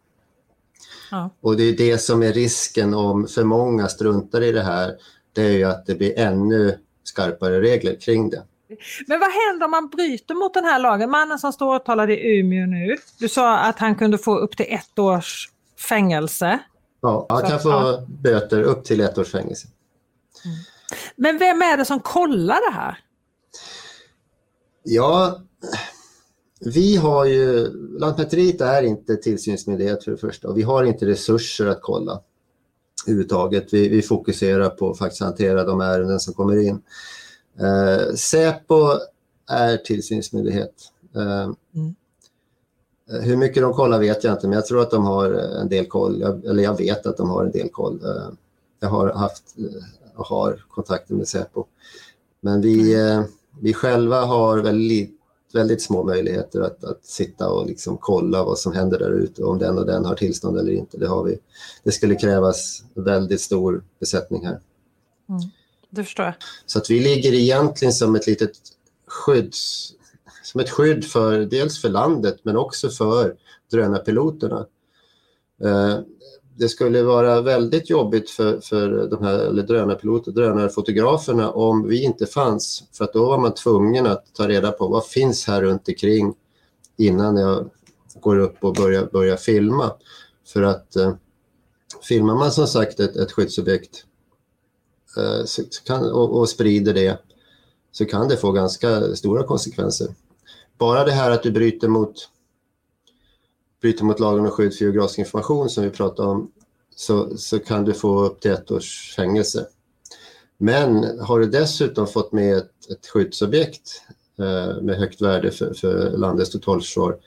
Ja. 1.10 1.30
Och 1.40 1.56
det 1.56 1.62
är 1.62 1.76
det 1.76 1.98
som 1.98 2.22
är 2.22 2.32
risken 2.32 2.94
om 2.94 3.26
för 3.26 3.44
många 3.44 3.88
struntar 3.88 4.42
i 4.42 4.52
det 4.52 4.62
här. 4.62 4.94
Det 5.32 5.42
är 5.42 5.52
ju 5.52 5.64
att 5.64 5.86
det 5.86 5.94
blir 5.94 6.18
ännu 6.18 6.78
skarpare 7.04 7.60
regler 7.60 7.94
kring 8.00 8.30
det. 8.30 8.42
Men 9.06 9.20
vad 9.20 9.30
händer 9.30 9.64
om 9.64 9.70
man 9.70 9.88
bryter 9.88 10.34
mot 10.34 10.54
den 10.54 10.64
här 10.64 10.78
lagen? 10.78 11.10
Mannen 11.10 11.38
som 11.38 11.52
står 11.52 11.74
åtalad 11.74 12.10
i 12.10 12.38
Umeå 12.38 12.66
nu, 12.66 12.96
du 13.18 13.28
sa 13.28 13.58
att 13.58 13.78
han 13.78 13.94
kunde 13.94 14.18
få 14.18 14.38
upp 14.38 14.56
till 14.56 14.66
ett 14.68 14.98
års 14.98 15.48
fängelse. 15.88 16.58
Ja, 17.00 17.26
han 17.28 17.42
kan 17.42 17.60
få 17.60 17.68
ja. 17.68 18.04
böter 18.08 18.62
upp 18.62 18.84
till 18.84 19.00
ett 19.00 19.18
års 19.18 19.32
fängelse. 19.32 19.68
Mm. 20.44 20.56
Men 21.16 21.38
vem 21.38 21.62
är 21.62 21.76
det 21.76 21.84
som 21.84 22.00
kollar 22.00 22.70
det 22.70 22.76
här? 22.76 22.98
Ja, 24.82 25.40
Vi 26.60 26.96
har 26.96 27.24
ju, 27.24 27.68
Lantmäteriet 27.98 28.60
är 28.60 28.82
inte 28.82 29.16
tillsynsmyndighet 29.16 30.04
för 30.04 30.10
det 30.10 30.16
första 30.16 30.48
och 30.48 30.58
vi 30.58 30.62
har 30.62 30.84
inte 30.84 31.06
resurser 31.06 31.66
att 31.66 31.82
kolla 31.82 32.20
överhuvudtaget. 33.06 33.74
Vi, 33.74 33.88
vi 33.88 34.02
fokuserar 34.02 34.68
på 34.68 34.90
att 34.90 34.98
faktiskt 34.98 35.22
hantera 35.22 35.64
de 35.64 35.80
ärenden 35.80 36.20
som 36.20 36.34
kommer 36.34 36.56
in. 36.56 36.82
Eh, 37.60 38.14
Säpo 38.14 38.98
är 39.50 39.76
tillsynsmyndighet. 39.76 40.74
Eh, 41.16 41.50
mm. 41.74 41.94
Hur 43.22 43.36
mycket 43.36 43.62
de 43.62 43.72
kollar 43.72 43.98
vet 43.98 44.24
jag 44.24 44.32
inte, 44.34 44.46
men 44.48 44.56
jag 44.56 44.66
tror 44.66 44.82
att 44.82 44.90
de 44.90 45.04
har 45.04 45.30
en 45.32 45.68
del 45.68 45.86
koll. 45.86 46.22
Eller 46.22 46.62
jag 46.62 46.78
vet 46.78 47.06
att 47.06 47.16
de 47.16 47.30
har 47.30 47.44
en 47.44 47.52
del 47.52 47.68
koll. 47.68 48.04
Eh, 48.04 48.32
jag 48.80 48.88
har 48.88 49.12
haft 49.12 49.54
och 50.18 50.26
har 50.26 50.64
kontakter 50.68 51.14
med 51.14 51.28
Säpo. 51.28 51.64
Men 52.40 52.60
vi, 52.60 52.94
mm. 52.94 53.18
Eh, 53.18 53.26
vi 53.60 53.74
själva 53.74 54.24
har 54.24 54.58
väldigt, 54.58 55.10
väldigt 55.52 55.82
små 55.82 56.04
möjligheter 56.04 56.60
att, 56.60 56.84
att 56.84 57.04
sitta 57.04 57.50
och 57.50 57.66
liksom 57.66 57.98
kolla 58.00 58.44
vad 58.44 58.58
som 58.58 58.72
händer 58.72 58.98
där 58.98 59.10
ute, 59.10 59.44
om 59.44 59.58
den 59.58 59.78
och 59.78 59.86
den 59.86 60.04
har 60.04 60.14
tillstånd 60.14 60.58
eller 60.58 60.72
inte. 60.72 60.98
Det, 60.98 61.08
har 61.08 61.24
vi. 61.24 61.38
det 61.82 61.92
skulle 61.92 62.14
krävas 62.14 62.82
väldigt 62.94 63.40
stor 63.40 63.84
besättning 64.00 64.46
här. 64.46 64.60
Mm. 65.28 65.40
Det 65.90 66.04
förstår 66.04 66.26
jag. 66.26 66.34
Så 66.66 66.78
att 66.78 66.90
vi 66.90 67.00
ligger 67.00 67.32
egentligen 67.32 67.92
som 67.92 68.14
ett 68.14 68.26
litet 68.26 68.52
skydd, 69.06 69.54
som 70.42 70.60
ett 70.60 70.70
skydd 70.70 71.04
för 71.04 71.38
dels 71.38 71.80
för 71.80 71.88
landet 71.88 72.38
men 72.42 72.56
också 72.56 72.88
för 72.88 73.36
drönarpiloterna. 73.70 74.66
Eh, 75.62 75.98
det 76.58 76.68
skulle 76.68 77.02
vara 77.02 77.40
väldigt 77.40 77.90
jobbigt 77.90 78.30
för, 78.30 78.60
för 78.60 79.08
de 79.10 79.24
här 79.24 79.38
eller 79.38 79.62
drönarpiloter, 79.62 80.32
drönarfotograferna 80.32 81.50
om 81.50 81.88
vi 81.88 82.04
inte 82.04 82.26
fanns. 82.26 82.84
För 82.92 83.04
att 83.04 83.12
då 83.12 83.26
var 83.26 83.38
man 83.38 83.54
tvungen 83.54 84.06
att 84.06 84.34
ta 84.34 84.48
reda 84.48 84.72
på 84.72 84.88
vad 84.88 85.06
finns 85.06 85.46
här 85.46 85.62
runt 85.62 85.88
omkring 85.88 86.34
innan 86.96 87.36
jag 87.36 87.70
går 88.20 88.38
upp 88.38 88.64
och 88.64 88.74
börjar, 88.74 89.08
börjar 89.12 89.36
filma. 89.36 89.92
För 90.46 90.62
att 90.62 90.96
eh, 90.96 91.14
filmar 92.08 92.34
man 92.34 92.52
som 92.52 92.66
sagt 92.66 93.00
ett, 93.00 93.16
ett 93.16 93.32
skyddsobjekt 93.32 94.04
eh, 95.16 95.44
så, 95.44 95.62
kan, 95.84 96.12
och, 96.12 96.38
och 96.38 96.48
sprider 96.48 96.94
det 96.94 97.18
så 97.92 98.04
kan 98.04 98.28
det 98.28 98.36
få 98.36 98.52
ganska 98.52 99.16
stora 99.16 99.42
konsekvenser. 99.42 100.08
Bara 100.78 101.04
det 101.04 101.12
här 101.12 101.30
att 101.30 101.42
du 101.42 101.50
bryter 101.50 101.88
mot 101.88 102.28
bryter 103.80 104.04
mot 104.04 104.20
lagen 104.20 104.44
om 104.44 104.50
skydd 104.50 104.74
för 104.74 104.84
geografisk 104.84 105.18
information 105.18 105.68
som 105.68 105.84
vi 105.84 105.90
pratade 105.90 106.28
om 106.28 106.50
så, 106.96 107.36
så 107.36 107.58
kan 107.58 107.84
du 107.84 107.94
få 107.94 108.24
upp 108.24 108.40
till 108.40 108.50
ett 108.50 108.70
års 108.70 109.14
fängelse. 109.16 109.66
Men 110.58 111.20
har 111.20 111.38
du 111.38 111.46
dessutom 111.46 112.06
fått 112.06 112.32
med 112.32 112.56
ett, 112.56 112.90
ett 112.90 113.06
skyddsobjekt 113.06 114.02
eh, 114.38 114.82
med 114.82 114.96
högt 114.96 115.20
värde 115.20 115.50
för, 115.50 115.74
för 115.74 116.10
landets 116.10 116.50
totalförsvar 116.50 117.18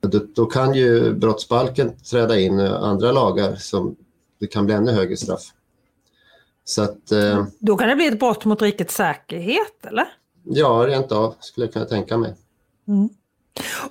då, 0.00 0.20
då, 0.34 0.46
kan 0.46 0.74
ju 0.74 1.14
brottsbalken 1.14 1.96
träda 1.96 2.40
in 2.40 2.60
andra 2.60 3.12
lagar 3.12 3.56
som 3.56 3.96
det 4.40 4.46
kan 4.46 4.66
bli 4.66 4.74
ännu 4.74 4.92
högre 4.92 5.16
straff. 5.16 5.42
Så 6.64 6.82
att, 6.82 7.12
eh, 7.12 7.46
då 7.58 7.76
kan 7.76 7.88
det 7.88 7.96
bli 7.96 8.06
ett 8.06 8.18
brott 8.18 8.44
mot 8.44 8.62
rikets 8.62 8.94
säkerhet 8.94 9.86
eller? 9.86 10.04
Ja, 10.44 10.84
rent 10.86 11.12
av 11.12 11.34
skulle 11.40 11.66
jag 11.66 11.72
kunna 11.72 11.84
tänka 11.84 12.18
mig. 12.18 12.34
Mm. 12.88 13.08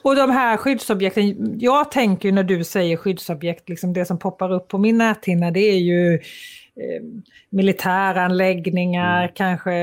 Och 0.02 0.16
de 0.16 0.30
här 0.30 0.58
skyddsobjekten, 0.58 1.60
jag 1.60 1.92
tänker 1.92 2.32
när 2.32 2.44
du 2.44 2.64
säger 2.64 2.98
skyddsobjekt, 2.98 3.70
liksom 3.70 3.94
det 3.94 4.06
som 4.06 4.20
poppar 4.20 4.52
upp 4.52 4.68
på 4.68 4.78
min 4.78 4.98
näthinna 4.98 5.52
det 5.52 5.60
är 5.60 5.80
ju 5.80 6.14
eh, 6.14 7.04
militäranläggningar, 7.50 9.22
mm. 9.22 9.32
kanske 9.36 9.74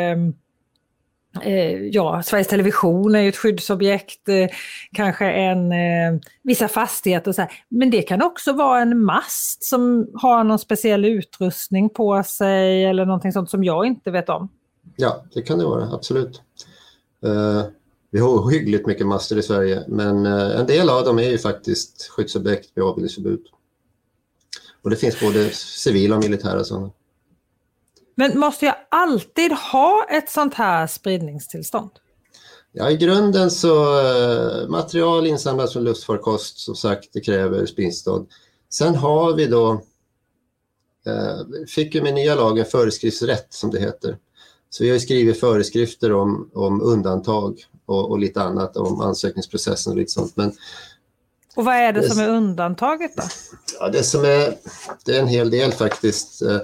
eh, 1.43 1.77
ja, 1.77 2.23
Sveriges 2.23 2.49
Television 2.49 3.15
är 3.15 3.21
ju 3.21 3.29
ett 3.29 3.37
skyddsobjekt, 3.37 4.29
eh, 4.29 4.49
kanske 4.93 5.31
en, 5.31 5.73
eh, 5.73 6.21
vissa 6.43 6.69
fastigheter 6.69 7.31
och 7.31 7.35
så 7.35 7.43
här. 7.43 7.51
Men 7.69 7.91
det 7.91 8.03
kan 8.03 8.23
också 8.23 8.53
vara 8.53 8.81
en 8.81 9.05
mast 9.05 9.65
som 9.65 10.11
har 10.15 10.45
någon 10.45 10.59
speciell 10.59 11.05
utrustning 11.05 11.91
på 11.91 12.23
sig 12.23 12.85
eller 12.85 13.07
någonting 13.07 13.33
sånt 13.33 13.51
som 13.51 13.65
jag 13.65 13.87
inte 13.87 14.11
vet 14.11 14.29
om. 14.29 14.49
Ja, 14.97 15.25
det 15.35 15.43
kan 15.43 15.59
det 15.59 15.65
vara, 15.65 15.95
absolut. 15.95 16.43
Vi 18.15 18.21
har 18.21 18.51
hyggligt 18.51 18.87
mycket 18.87 19.07
master 19.07 19.39
i 19.39 19.43
Sverige, 19.43 19.85
men 19.89 20.27
eh, 20.27 20.61
en 20.61 20.67
del 20.67 20.91
av 20.91 21.05
dem 21.05 21.19
är 21.19 21.31
ju 21.31 21.39
faktiskt 21.39 22.09
skyddsobjekt 22.11 22.71
vid 22.75 22.85
avbildningsförbud. 22.85 23.41
Och 24.83 24.91
det 24.91 24.97
finns 24.97 25.21
både 25.21 25.51
civila 25.51 26.17
och 26.17 26.23
militära 26.23 26.65
sådana. 26.65 26.91
Men 28.15 28.39
måste 28.39 28.67
jag 28.67 28.75
alltid 28.89 29.53
ha 29.53 30.07
ett 30.11 30.31
sånt 30.31 30.55
här 30.55 30.87
spridningstillstånd? 30.87 31.91
Ja, 32.73 32.91
i 32.91 32.97
grunden 32.97 33.51
så 33.51 34.01
eh, 34.01 34.69
material 34.69 35.27
insamlat 35.27 35.73
från 35.73 35.85
luftfarkost, 35.85 36.59
som 36.59 36.75
sagt, 36.75 37.09
det 37.13 37.21
kräver 37.21 37.67
spridningstillstånd. 37.67 38.29
Sen 38.71 38.95
har 38.95 39.35
vi 39.35 39.47
då, 39.47 39.73
eh, 41.07 41.67
fick 41.69 41.95
ju 41.95 42.03
med 42.03 42.15
nya 42.15 42.35
lagen 42.35 42.65
föreskriftsrätt 42.65 43.47
som 43.53 43.71
det 43.71 43.81
heter. 43.81 44.19
Så 44.71 44.85
vi 44.85 44.91
har 44.91 44.99
skrivit 44.99 45.41
föreskrifter 45.41 46.13
om, 46.13 46.51
om 46.55 46.83
undantag 46.83 47.65
och, 47.87 48.11
och, 48.11 48.19
lite 48.19 48.43
annat 48.43 48.77
om 48.77 49.01
ansökningsprocessen 49.01 49.93
och 49.93 49.99
lite 49.99 50.13
sånt. 50.13 50.37
Men, 50.37 50.53
och 51.57 51.65
vad 51.65 51.75
är 51.75 51.93
det, 51.93 52.01
det 52.01 52.09
som 52.09 52.21
är 52.21 52.29
undantaget 52.29 53.17
då? 53.17 53.23
Ja, 53.81 53.89
det 53.89 54.03
som 54.03 54.25
är, 54.25 54.57
det 55.05 55.17
är 55.17 55.21
en 55.21 55.29
hel 55.29 55.51
del 55.51 55.73
faktiskt. 55.73 56.43
Eh, 56.43 56.61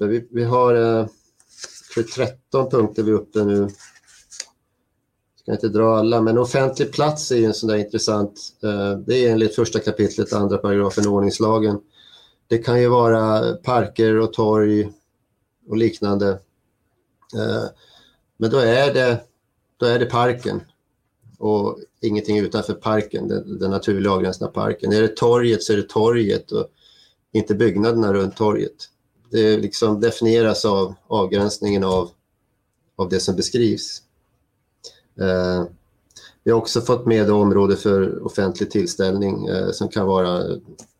vi, 0.00 0.28
vi 0.30 0.44
har 0.44 0.74
eh, 0.74 1.06
för 1.94 2.02
13 2.02 2.70
punkter 2.70 3.02
vi 3.02 3.10
är 3.10 3.14
uppe 3.14 3.44
nu. 3.44 3.60
Jag 3.60 3.70
ska 5.40 5.52
inte 5.52 5.78
dra 5.78 5.98
alla, 5.98 6.20
men 6.20 6.38
offentlig 6.38 6.92
plats 6.92 7.32
är 7.32 7.36
ju 7.36 7.44
en 7.44 7.54
sån 7.54 7.68
där 7.68 7.76
intressant. 7.76 8.40
Eh, 8.62 8.98
det 8.98 9.26
är 9.26 9.32
enligt 9.32 9.54
första 9.54 9.78
kapitlet, 9.78 10.32
andra 10.32 10.58
paragrafen 10.58 11.06
ordningslagen. 11.06 11.80
Det 12.48 12.58
kan 12.58 12.80
ju 12.80 12.88
vara 12.88 13.52
parker 13.52 14.18
och 14.18 14.32
torg 14.32 14.92
och 15.68 15.76
liknande. 15.76 16.38
Men 18.36 18.50
då 18.50 18.58
är 18.58 18.94
det, 18.94 19.20
då 19.76 19.86
är 19.86 19.98
det 19.98 20.06
parken 20.06 20.60
och 21.38 21.78
ingenting 22.00 22.38
utanför 22.38 22.74
parken, 22.74 23.28
den, 23.28 23.58
den 23.58 23.70
naturliga 23.70 24.12
avgränsningen 24.12 24.52
parken. 24.52 24.92
Är 24.92 25.02
det 25.02 25.16
torget 25.16 25.62
så 25.62 25.72
är 25.72 25.76
det 25.76 25.88
torget 25.88 26.52
och 26.52 26.66
inte 27.32 27.54
byggnaderna 27.54 28.12
runt 28.12 28.36
torget. 28.36 28.88
Det 29.30 29.56
liksom 29.56 30.00
definieras 30.00 30.64
av 30.64 30.94
avgränsningen 31.06 31.84
av, 31.84 32.10
av 32.96 33.08
det 33.08 33.20
som 33.20 33.36
beskrivs. 33.36 34.02
Eh, 35.20 35.64
vi 36.44 36.50
har 36.50 36.58
också 36.58 36.80
fått 36.80 37.06
med 37.06 37.30
område 37.30 37.76
för 37.76 38.26
offentlig 38.26 38.70
tillställning 38.70 39.46
eh, 39.46 39.70
som 39.70 39.88
kan 39.88 40.06
vara 40.06 40.42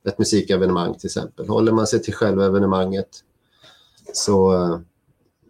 ett 0.09 0.19
musikevenemang 0.19 0.95
till 0.95 1.07
exempel. 1.07 1.49
Håller 1.49 1.73
man 1.73 1.87
sig 1.87 2.03
till 2.03 2.15
själva 2.15 2.47
evenemanget 2.47 3.09
så, 4.13 4.55
eh, 4.55 4.79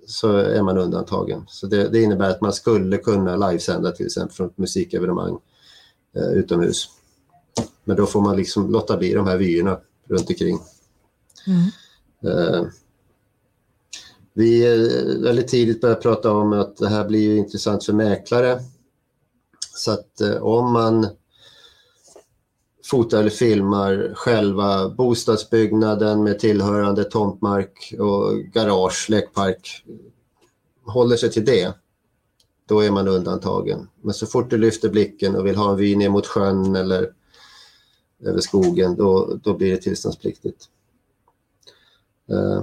så 0.06 0.36
är 0.36 0.62
man 0.62 0.78
undantagen. 0.78 1.44
Så 1.48 1.66
det, 1.66 1.88
det, 1.88 2.02
innebär 2.02 2.30
att 2.30 2.40
man 2.40 2.52
skulle 2.52 2.96
kunna 2.96 3.36
livesända 3.36 3.92
till 3.92 4.06
exempel 4.06 4.36
från 4.36 4.46
ett 4.46 4.58
musikevenemang 4.58 5.38
eh, 6.16 6.32
utomhus. 6.32 6.88
Men 7.84 7.96
då 7.96 8.06
får 8.06 8.20
man 8.20 8.36
liksom 8.36 8.70
låta 8.70 8.96
bli 8.96 9.14
de 9.14 9.26
här 9.26 9.36
vyerna 9.36 9.78
runt 10.08 10.28
omkring. 10.30 10.58
Mm. 11.46 11.68
Eh, 12.24 12.66
vi 14.34 14.66
väldigt 15.22 15.48
tidigt 15.48 15.80
började 15.80 16.00
prata 16.00 16.32
om 16.32 16.52
att 16.52 16.76
det 16.76 16.88
här 16.88 17.04
blir 17.04 17.36
intressant 17.36 17.84
för 17.84 17.92
mäklare. 17.92 18.60
Så 19.74 19.90
att 19.90 20.20
eh, 20.20 20.36
om 20.36 20.72
man 20.72 21.06
fotar 22.84 23.20
eller 23.20 23.30
filmar 23.30 24.12
själva 24.14 24.88
bostadsbyggnaden 24.88 26.22
med 26.22 26.38
tillhörande 26.38 27.04
tomtmark 27.04 27.94
och 27.98 28.38
garage, 28.38 29.06
lekpark, 29.10 29.84
håller 30.84 31.16
sig 31.16 31.30
till 31.30 31.44
det, 31.44 31.74
då 32.68 32.80
är 32.80 32.90
man 32.90 33.08
undantagen. 33.08 33.88
Men 34.00 34.14
så 34.14 34.26
fort 34.26 34.50
du 34.50 34.58
lyfter 34.58 34.88
blicken 34.88 35.36
och 35.36 35.46
vill 35.46 35.56
ha 35.56 35.70
en 35.70 35.76
vy 35.76 35.96
ner 35.96 36.08
mot 36.08 36.26
sjön 36.26 36.76
eller 36.76 37.12
över 38.20 38.40
skogen, 38.40 38.96
då, 38.96 39.38
då 39.42 39.54
blir 39.54 39.70
det 39.70 39.76
tillståndspliktigt. 39.76 40.68
Eh, 42.30 42.62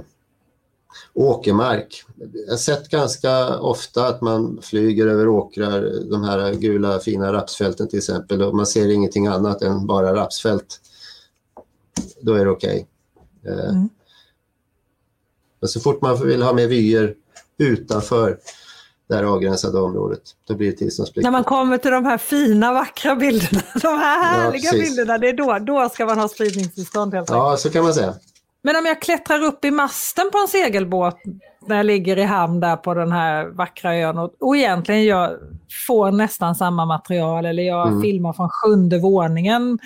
Åkermark. 1.13 2.03
Jag 2.45 2.53
har 2.53 2.57
sett 2.57 2.89
ganska 2.89 3.59
ofta 3.59 4.07
att 4.07 4.21
man 4.21 4.59
flyger 4.61 5.07
över 5.07 5.27
åkrar, 5.27 6.09
de 6.11 6.23
här 6.23 6.53
gula 6.53 6.99
fina 6.99 7.33
rapsfälten 7.33 7.87
till 7.87 7.99
exempel, 7.99 8.41
och 8.41 8.55
man 8.55 8.65
ser 8.65 8.91
ingenting 8.91 9.27
annat 9.27 9.61
än 9.61 9.87
bara 9.87 10.15
rapsfält. 10.15 10.79
Då 12.21 12.33
är 12.33 12.45
det 12.45 12.51
okej. 12.51 12.87
Okay. 13.41 13.53
Eh, 13.53 13.69
mm. 13.69 13.89
Men 15.59 15.69
så 15.69 15.79
fort 15.79 16.01
man 16.01 16.27
vill 16.27 16.41
ha 16.41 16.53
med 16.53 16.69
vyer 16.69 17.15
utanför 17.57 18.39
det 19.09 19.15
här 19.15 19.23
avgränsade 19.23 19.79
området, 19.79 20.21
då 20.47 20.55
blir 20.55 20.71
det 20.71 20.77
tillståndsplikt. 20.77 21.23
När 21.23 21.31
man 21.31 21.43
kommer 21.43 21.77
till 21.77 21.91
de 21.91 22.05
här 22.05 22.17
fina 22.17 22.73
vackra 22.73 23.15
bilderna, 23.15 23.61
de 23.81 23.87
här 23.87 24.23
härliga 24.23 24.69
ja, 24.73 24.79
bilderna, 24.79 25.17
det 25.17 25.29
är 25.29 25.33
då, 25.33 25.59
då 25.59 25.89
ska 25.89 26.05
man 26.05 26.19
ha 26.19 26.27
spridningstillstånd 26.27 27.13
helt 27.13 27.29
Ja, 27.29 27.57
så 27.57 27.69
kan 27.69 27.83
man 27.83 27.93
säga. 27.93 28.13
Men 28.61 28.75
om 28.75 28.85
jag 28.85 29.01
klättrar 29.01 29.43
upp 29.43 29.65
i 29.65 29.71
masten 29.71 30.29
på 30.31 30.37
en 30.37 30.47
segelbåt 30.47 31.17
när 31.67 31.77
jag 31.77 31.85
ligger 31.85 32.17
i 32.17 32.23
hamn 32.23 32.59
där 32.59 32.75
på 32.75 32.93
den 32.93 33.11
här 33.11 33.45
vackra 33.45 33.95
ön 33.95 34.17
och, 34.17 34.35
och 34.39 34.57
egentligen 34.57 35.05
jag 35.05 35.31
får 35.87 36.11
nästan 36.11 36.55
samma 36.55 36.85
material 36.85 37.45
eller 37.45 37.63
jag 37.63 37.87
mm. 37.87 38.01
filmar 38.01 38.33
från 38.33 38.49
sjunde 38.49 38.99
våningen 38.99 39.79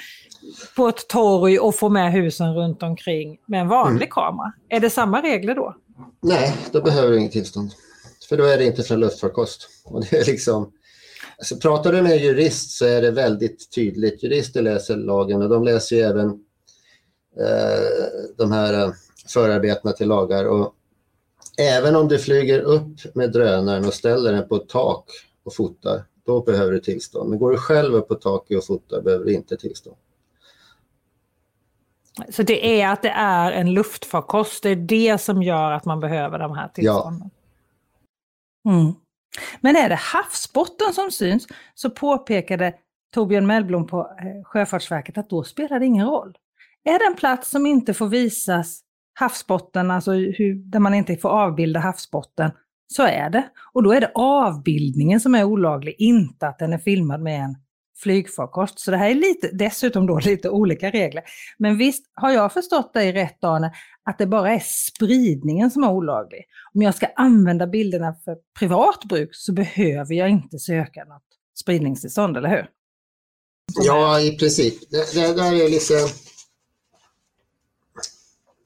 på 0.75 0.87
ett 0.87 1.07
torg 1.07 1.59
och 1.59 1.75
får 1.75 1.89
med 1.89 2.11
husen 2.11 2.55
runt 2.55 2.83
omkring 2.83 3.37
med 3.45 3.61
en 3.61 3.67
vanlig 3.67 3.95
mm. 3.95 4.09
kamera. 4.09 4.53
Är 4.69 4.79
det 4.79 4.89
samma 4.89 5.21
regler 5.21 5.55
då? 5.55 5.75
Nej, 6.21 6.55
då 6.71 6.81
behöver 6.81 7.11
du 7.11 7.19
inget 7.19 7.31
tillstånd. 7.31 7.71
För 8.29 8.37
då 8.37 8.43
är 8.43 8.57
det 8.57 8.65
inte 8.65 8.83
från 8.83 8.99
luftfarkost. 8.99 9.69
Och 9.85 10.01
det 10.01 10.17
är 10.17 10.25
liksom, 10.25 10.71
alltså 11.37 11.55
pratar 11.55 11.91
du 11.91 12.01
med 12.01 12.11
en 12.11 12.23
jurist 12.23 12.71
så 12.71 12.85
är 12.85 13.01
det 13.01 13.11
väldigt 13.11 13.71
tydligt. 13.75 14.23
Jurister 14.23 14.61
läser 14.61 14.95
lagen 14.95 15.41
och 15.41 15.49
de 15.49 15.63
läser 15.63 15.95
ju 15.95 16.01
även 16.01 16.39
de 18.37 18.51
här 18.51 18.73
eh, 18.73 18.93
förarbetena 19.27 19.93
till 19.93 20.07
lagar. 20.07 20.45
Och 20.45 20.75
även 21.57 21.95
om 21.95 22.07
du 22.07 22.19
flyger 22.19 22.59
upp 22.59 23.15
med 23.15 23.31
drönaren 23.31 23.85
och 23.85 23.93
ställer 23.93 24.33
den 24.33 24.47
på 24.47 24.55
ett 24.55 24.69
tak 24.69 25.05
och 25.43 25.55
fotar, 25.55 26.03
då 26.25 26.41
behöver 26.41 26.71
du 26.71 26.79
tillstånd. 26.79 27.29
Men 27.29 27.39
går 27.39 27.51
du 27.51 27.57
själv 27.57 27.95
upp 27.95 28.07
på 28.07 28.15
taket 28.15 28.57
och 28.57 28.65
fotar 28.65 29.01
behöver 29.01 29.25
du 29.25 29.33
inte 29.33 29.57
tillstånd. 29.57 29.97
Så 32.29 32.43
det 32.43 32.81
är 32.81 32.87
att 32.87 33.01
det 33.01 33.09
är 33.09 33.51
en 33.51 33.73
luftfarkost, 33.73 34.63
det 34.63 34.69
är 34.69 34.75
det 34.75 35.17
som 35.17 35.43
gör 35.43 35.71
att 35.71 35.85
man 35.85 35.99
behöver 35.99 36.39
de 36.39 36.51
här 36.51 36.67
tillstånden? 36.67 37.29
Ja. 38.63 38.71
Mm. 38.71 38.93
Men 39.61 39.75
är 39.75 39.89
det 39.89 39.95
havsbotten 39.95 40.93
som 40.93 41.11
syns 41.11 41.47
så 41.75 41.89
påpekade 41.89 42.73
Torbjörn 43.13 43.47
Mellblom 43.47 43.87
på 43.87 43.99
eh, 43.99 44.43
Sjöfartsverket 44.43 45.17
att 45.17 45.29
då 45.29 45.43
spelar 45.43 45.79
det 45.79 45.85
ingen 45.85 46.07
roll. 46.07 46.37
Är 46.83 46.99
det 46.99 47.05
en 47.05 47.15
plats 47.15 47.49
som 47.49 47.65
inte 47.65 47.93
får 47.93 48.07
visas 48.07 48.81
havsbotten, 49.19 49.91
alltså 49.91 50.11
hur, 50.11 50.71
där 50.71 50.79
man 50.79 50.93
inte 50.93 51.17
får 51.17 51.29
avbilda 51.29 51.79
havsbotten, 51.79 52.51
så 52.87 53.03
är 53.03 53.29
det. 53.29 53.49
Och 53.73 53.83
då 53.83 53.91
är 53.91 54.01
det 54.01 54.11
avbildningen 54.15 55.19
som 55.19 55.35
är 55.35 55.43
olaglig, 55.43 55.95
inte 55.97 56.47
att 56.47 56.59
den 56.59 56.73
är 56.73 56.77
filmad 56.77 57.21
med 57.21 57.43
en 57.43 57.55
flygfarkost. 57.97 58.79
Så 58.79 58.91
det 58.91 58.97
här 58.97 59.09
är 59.09 59.15
lite, 59.15 59.49
dessutom 59.53 60.07
då 60.07 60.19
lite 60.19 60.49
olika 60.49 60.91
regler. 60.91 61.23
Men 61.57 61.77
visst 61.77 62.05
har 62.13 62.31
jag 62.31 62.53
förstått 62.53 62.93
dig 62.93 63.11
rätt 63.11 63.43
Arne, 63.43 63.73
att 64.03 64.17
det 64.17 64.27
bara 64.27 64.53
är 64.53 64.59
spridningen 64.59 65.71
som 65.71 65.83
är 65.83 65.91
olaglig. 65.91 66.45
Om 66.73 66.81
jag 66.81 66.95
ska 66.95 67.07
använda 67.15 67.67
bilderna 67.67 68.15
för 68.25 68.37
privat 68.59 69.03
bruk 69.09 69.29
så 69.31 69.53
behöver 69.53 70.15
jag 70.15 70.29
inte 70.29 70.59
söka 70.59 71.03
något 71.03 71.23
spridningstillstånd, 71.61 72.37
eller 72.37 72.49
hur? 72.49 72.69
Ja, 73.85 74.21
i 74.21 74.37
princip. 74.37 74.91
Det, 74.91 75.13
det 75.13 75.33
där 75.33 75.53
är 75.53 75.69
lite... 75.69 75.93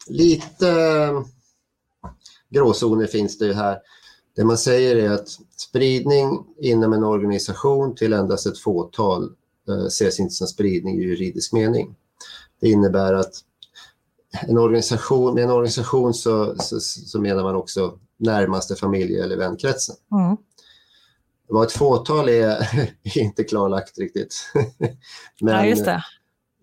Lite 0.09 0.73
gråzoner 2.49 3.07
finns 3.07 3.37
det 3.37 3.45
ju 3.45 3.53
här. 3.53 3.79
Det 4.35 4.43
man 4.43 4.57
säger 4.57 4.95
är 4.95 5.09
att 5.09 5.29
spridning 5.57 6.45
inom 6.59 6.93
en 6.93 7.03
organisation 7.03 7.95
till 7.95 8.13
endast 8.13 8.47
ett 8.47 8.59
fåtal 8.59 9.23
eh, 9.69 9.85
ses 9.85 10.19
inte 10.19 10.33
som 10.33 10.47
spridning 10.47 10.99
i 10.99 11.03
juridisk 11.03 11.53
mening. 11.53 11.95
Det 12.61 12.69
innebär 12.69 13.13
att 13.13 13.33
en 14.47 14.57
organisation, 14.57 15.33
med 15.33 15.43
en 15.43 15.51
organisation 15.51 16.13
så, 16.13 16.55
så, 16.59 16.79
så 16.79 17.21
menar 17.21 17.43
man 17.43 17.55
också 17.55 17.99
närmaste 18.17 18.75
familje 18.75 19.23
eller 19.23 19.37
vänkretsen. 19.37 19.95
Mm. 20.11 20.37
Vad 21.47 21.65
ett 21.65 21.71
fåtal 21.71 22.29
är, 22.29 22.49
är 23.03 23.17
inte 23.17 23.43
klarlagt 23.43 23.97
riktigt. 23.97 24.35
Men 25.41 25.69
ja, 25.69 26.01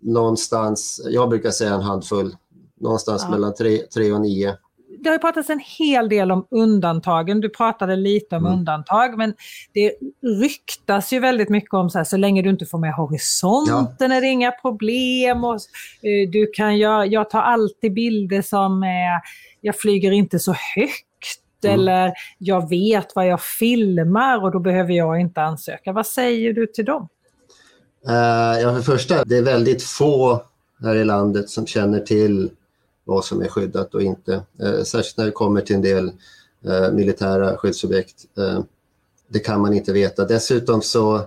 någonstans, 0.02 1.00
jag 1.04 1.28
brukar 1.28 1.50
säga 1.50 1.74
en 1.74 1.82
handfull, 1.82 2.36
någonstans 2.80 3.22
ja. 3.24 3.30
mellan 3.30 3.54
tre, 3.54 3.78
tre 3.78 4.12
och 4.12 4.20
nio 4.20 4.56
det 4.98 5.10
har 5.10 5.18
pratats 5.18 5.50
en 5.50 5.60
hel 5.78 6.08
del 6.08 6.32
om 6.32 6.46
undantagen. 6.50 7.40
Du 7.40 7.48
pratade 7.48 7.96
lite 7.96 8.36
om 8.36 8.46
mm. 8.46 8.58
undantag, 8.58 9.18
men 9.18 9.34
det 9.72 9.92
ryktas 10.42 11.12
ju 11.12 11.20
väldigt 11.20 11.48
mycket 11.48 11.74
om 11.74 11.90
så 11.90 11.98
här, 11.98 12.04
så 12.04 12.16
länge 12.16 12.42
du 12.42 12.50
inte 12.50 12.66
får 12.66 12.78
med 12.78 12.94
horisonten 12.94 14.10
ja. 14.10 14.16
är 14.16 14.20
det 14.20 14.26
inga 14.26 14.52
problem. 14.52 15.44
Och, 15.44 15.54
uh, 15.54 16.30
du 16.32 16.50
kan 16.54 16.78
göra, 16.78 17.06
jag 17.06 17.30
tar 17.30 17.40
alltid 17.40 17.94
bilder 17.94 18.42
som 18.42 18.82
är, 18.82 19.20
jag 19.60 19.76
flyger 19.76 20.10
inte 20.10 20.38
så 20.38 20.52
högt 20.76 21.64
mm. 21.64 21.80
eller 21.80 22.12
jag 22.38 22.68
vet 22.68 23.12
vad 23.14 23.26
jag 23.26 23.42
filmar 23.42 24.44
och 24.44 24.50
då 24.50 24.58
behöver 24.58 24.92
jag 24.92 25.20
inte 25.20 25.42
ansöka. 25.42 25.92
Vad 25.92 26.06
säger 26.06 26.52
du 26.52 26.66
till 26.66 26.84
dem? 26.84 27.08
Uh, 28.08 28.14
ja, 28.60 28.70
för 28.70 28.76
det 28.76 28.82
första, 28.82 29.24
det 29.24 29.36
är 29.36 29.42
väldigt 29.42 29.82
få 29.82 30.42
här 30.82 30.96
i 30.96 31.04
landet 31.04 31.50
som 31.50 31.66
känner 31.66 32.00
till 32.00 32.50
vad 33.04 33.24
som 33.24 33.42
är 33.42 33.48
skyddat 33.48 33.94
och 33.94 34.02
inte. 34.02 34.42
Eh, 34.60 34.82
särskilt 34.82 35.16
när 35.16 35.24
det 35.26 35.32
kommer 35.32 35.60
till 35.60 35.76
en 35.76 35.82
del 35.82 36.12
eh, 36.64 36.92
militära 36.92 37.56
skyddsobjekt. 37.56 38.24
Eh, 38.38 38.60
det 39.28 39.38
kan 39.38 39.60
man 39.60 39.74
inte 39.74 39.92
veta. 39.92 40.24
Dessutom 40.24 40.82
så, 40.82 41.20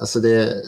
alltså 0.00 0.20
det, 0.20 0.62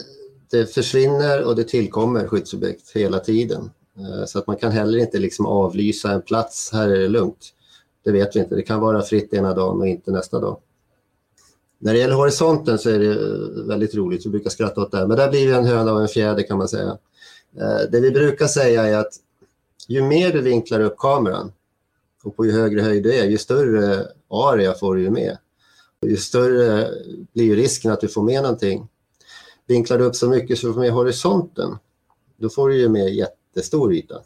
det 0.51 0.73
försvinner 0.73 1.43
och 1.43 1.55
det 1.55 1.63
tillkommer 1.63 2.27
skyddsobjekt 2.27 2.91
hela 2.95 3.19
tiden. 3.19 3.71
Eh, 3.97 4.25
så 4.25 4.39
att 4.39 4.47
man 4.47 4.57
kan 4.57 4.71
heller 4.71 4.97
inte 4.97 5.19
liksom 5.19 5.45
avlysa 5.45 6.11
en 6.11 6.21
plats, 6.21 6.69
här 6.73 6.89
är 6.89 6.99
det 6.99 7.07
lugnt. 7.07 7.53
Det 8.03 8.11
vet 8.11 8.35
vi 8.35 8.39
inte, 8.39 8.55
det 8.55 8.61
kan 8.61 8.79
vara 8.79 9.01
fritt 9.01 9.33
ena 9.33 9.53
dagen 9.53 9.79
och 9.79 9.87
inte 9.87 10.11
nästa 10.11 10.39
dag. 10.39 10.57
När 11.79 11.93
det 11.93 11.99
gäller 11.99 12.15
horisonten 12.15 12.79
så 12.79 12.89
är 12.89 12.99
det 12.99 13.11
eh, 13.11 13.67
väldigt 13.67 13.95
roligt, 13.95 14.25
vi 14.25 14.29
brukar 14.29 14.49
skratta 14.49 14.81
åt 14.81 14.91
det, 14.91 14.97
här, 14.97 15.07
men 15.07 15.17
där 15.17 15.29
blir 15.29 15.47
vi 15.47 15.53
en 15.53 15.65
höna 15.65 15.93
och 15.93 16.01
en 16.01 16.07
fjäder 16.07 16.43
kan 16.43 16.57
man 16.57 16.67
säga. 16.67 16.97
Eh, 17.57 17.79
det 17.91 17.99
vi 17.99 18.11
brukar 18.11 18.47
säga 18.47 18.87
är 18.87 18.97
att 18.97 19.13
ju 19.91 20.01
mer 20.01 20.33
du 20.33 20.41
vinklar 20.41 20.79
upp 20.79 20.97
kameran 20.97 21.51
och 22.23 22.35
på 22.35 22.45
ju 22.45 22.51
högre 22.51 22.81
höjd 22.81 23.03
du 23.03 23.13
är, 23.13 23.25
ju 23.25 23.37
större 23.37 24.07
area 24.29 24.73
får 24.73 24.95
du 24.95 25.01
ju 25.01 25.09
med. 25.09 25.37
Och 26.01 26.09
ju 26.09 26.17
större 26.17 26.89
blir 27.33 27.55
risken 27.55 27.91
att 27.91 28.01
du 28.01 28.07
får 28.07 28.23
med 28.23 28.43
någonting. 28.43 28.87
Vinklar 29.67 29.97
du 29.97 30.03
upp 30.03 30.15
så 30.15 30.29
mycket 30.29 30.59
så 30.59 30.67
du 30.67 30.73
får 30.73 30.79
med 30.79 30.91
horisonten, 30.91 31.77
då 32.37 32.49
får 32.49 32.69
du 32.69 32.77
ju 32.77 32.89
med 32.89 33.13
jättestor 33.13 33.93
yta. 33.93 34.21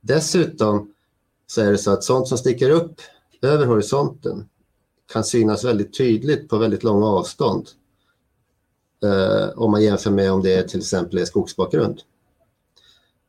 Dessutom 0.00 0.94
så 1.46 1.60
är 1.60 1.70
det 1.70 1.78
så 1.78 1.90
att 1.90 2.04
sånt 2.04 2.28
som 2.28 2.38
sticker 2.38 2.70
upp 2.70 3.00
över 3.42 3.66
horisonten 3.66 4.48
kan 5.12 5.24
synas 5.24 5.64
väldigt 5.64 5.96
tydligt 5.96 6.48
på 6.48 6.58
väldigt 6.58 6.82
långa 6.82 7.06
avstånd. 7.06 7.68
Eh, 9.02 9.58
om 9.58 9.70
man 9.70 9.82
jämför 9.82 10.10
med 10.10 10.32
om 10.32 10.42
det 10.42 10.54
är 10.54 10.62
till 10.62 10.80
exempel 10.80 11.18
är 11.18 11.24
skogsbakgrund. 11.24 12.02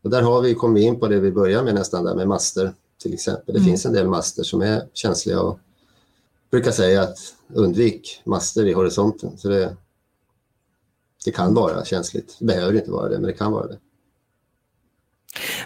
Och 0.06 0.12
där 0.12 0.22
har 0.22 0.42
vi 0.42 0.56
kommit 0.56 0.84
in 0.84 1.00
på 1.00 1.08
det 1.08 1.20
vi 1.20 1.32
börjar 1.32 1.64
med 1.64 1.76
nästan, 1.76 2.06
där 2.06 2.16
med 2.16 2.28
master 2.28 2.74
till 3.02 3.14
exempel. 3.14 3.54
Det 3.54 3.60
mm. 3.60 3.70
finns 3.70 3.86
en 3.86 3.94
del 3.94 4.08
master 4.08 4.44
som 4.44 4.62
är 4.62 4.82
känsliga 4.94 5.42
och 5.42 5.60
brukar 6.52 6.72
säga 6.72 7.02
att 7.02 7.18
undvik 7.54 8.22
master 8.24 8.66
i 8.66 8.74
horisonten. 8.74 9.38
Så 9.38 9.50
det, 9.50 9.76
det 11.26 11.32
kan 11.32 11.54
vara 11.54 11.86
känsligt. 11.86 12.36
Det 12.40 12.46
behöver 12.46 12.74
inte 12.74 12.92
vara 12.92 13.10
det, 13.10 13.16
men 13.16 13.28
det 13.28 13.34
kan 13.34 13.52
vara 13.52 13.68
det. 13.68 13.78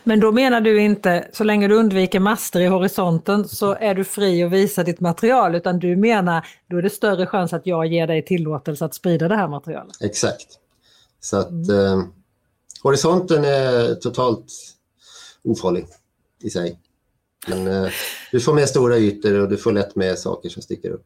Men 0.04 0.20
då 0.20 0.32
menar 0.32 0.62
du 0.62 0.82
inte, 0.82 1.28
så 1.34 1.44
länge 1.44 1.68
du 1.68 1.76
undviker 1.76 2.20
master 2.20 2.60
i 2.60 2.68
horisonten 2.68 3.48
så 3.48 3.76
är 3.76 3.96
du 3.96 4.04
fri 4.04 4.44
att 4.44 4.52
visa 4.52 4.84
ditt 4.84 5.00
material, 5.00 5.56
utan 5.56 5.80
du 5.80 5.96
menar 5.96 6.48
då 6.68 6.78
är 6.78 6.82
det 6.82 6.90
större 6.90 7.28
chans 7.28 7.54
att 7.54 7.68
jag 7.68 7.88
ger 7.88 8.08
dig 8.08 8.26
tillåtelse 8.26 8.86
att 8.86 8.94
sprida 8.94 9.28
det 9.28 9.36
här 9.36 9.48
materialet? 9.48 10.02
Exakt. 10.02 10.48
Så 11.20 11.38
att 11.38 11.70
mm. 11.70 12.14
Horisonten 12.84 13.46
är 13.46 13.96
totalt 13.96 14.46
ofarlig 15.44 15.86
i 16.44 16.50
sig. 16.50 16.80
Men 17.48 17.68
eh, 17.68 17.92
du 18.32 18.40
får 18.40 18.54
med 18.54 18.70
stora 18.70 18.98
ytor 18.98 19.34
och 19.34 19.50
du 19.50 19.58
får 19.58 19.72
lätt 19.72 19.96
med 19.96 20.20
saker 20.20 20.50
som 20.50 20.62
sticker 20.62 20.90
upp. 20.90 21.06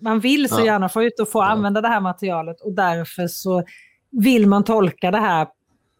Man 0.00 0.20
vill 0.20 0.48
så 0.48 0.60
ja. 0.60 0.64
gärna 0.64 0.88
få 0.88 1.02
ut 1.02 1.20
och 1.20 1.28
få 1.28 1.38
ja. 1.38 1.46
använda 1.46 1.80
det 1.80 1.88
här 1.88 2.00
materialet 2.00 2.60
och 2.60 2.72
därför 2.72 3.26
så 3.26 3.64
vill 4.10 4.46
man 4.46 4.64
tolka 4.64 5.10
det 5.10 5.18
här 5.18 5.48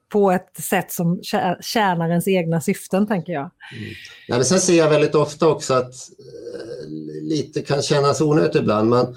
på 0.09 0.30
ett 0.30 0.56
sätt 0.59 0.92
som 0.92 1.20
tjänar 1.61 2.09
ens 2.09 2.28
egna 2.28 2.61
syften, 2.61 3.06
tänker 3.06 3.32
jag. 3.32 3.50
Mm. 3.76 3.94
Ja, 4.28 4.37
men 4.37 4.44
sen 4.44 4.61
ser 4.61 4.74
jag 4.74 4.90
väldigt 4.90 5.14
ofta 5.14 5.48
också 5.48 5.74
att 5.74 5.92
eh, 6.18 6.88
lite 7.22 7.62
kan 7.62 7.82
kännas 7.82 8.20
onödigt 8.20 8.54
ibland. 8.54 8.90
Man, 8.90 9.16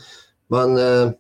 man 0.50 0.78
eh, 0.78 1.12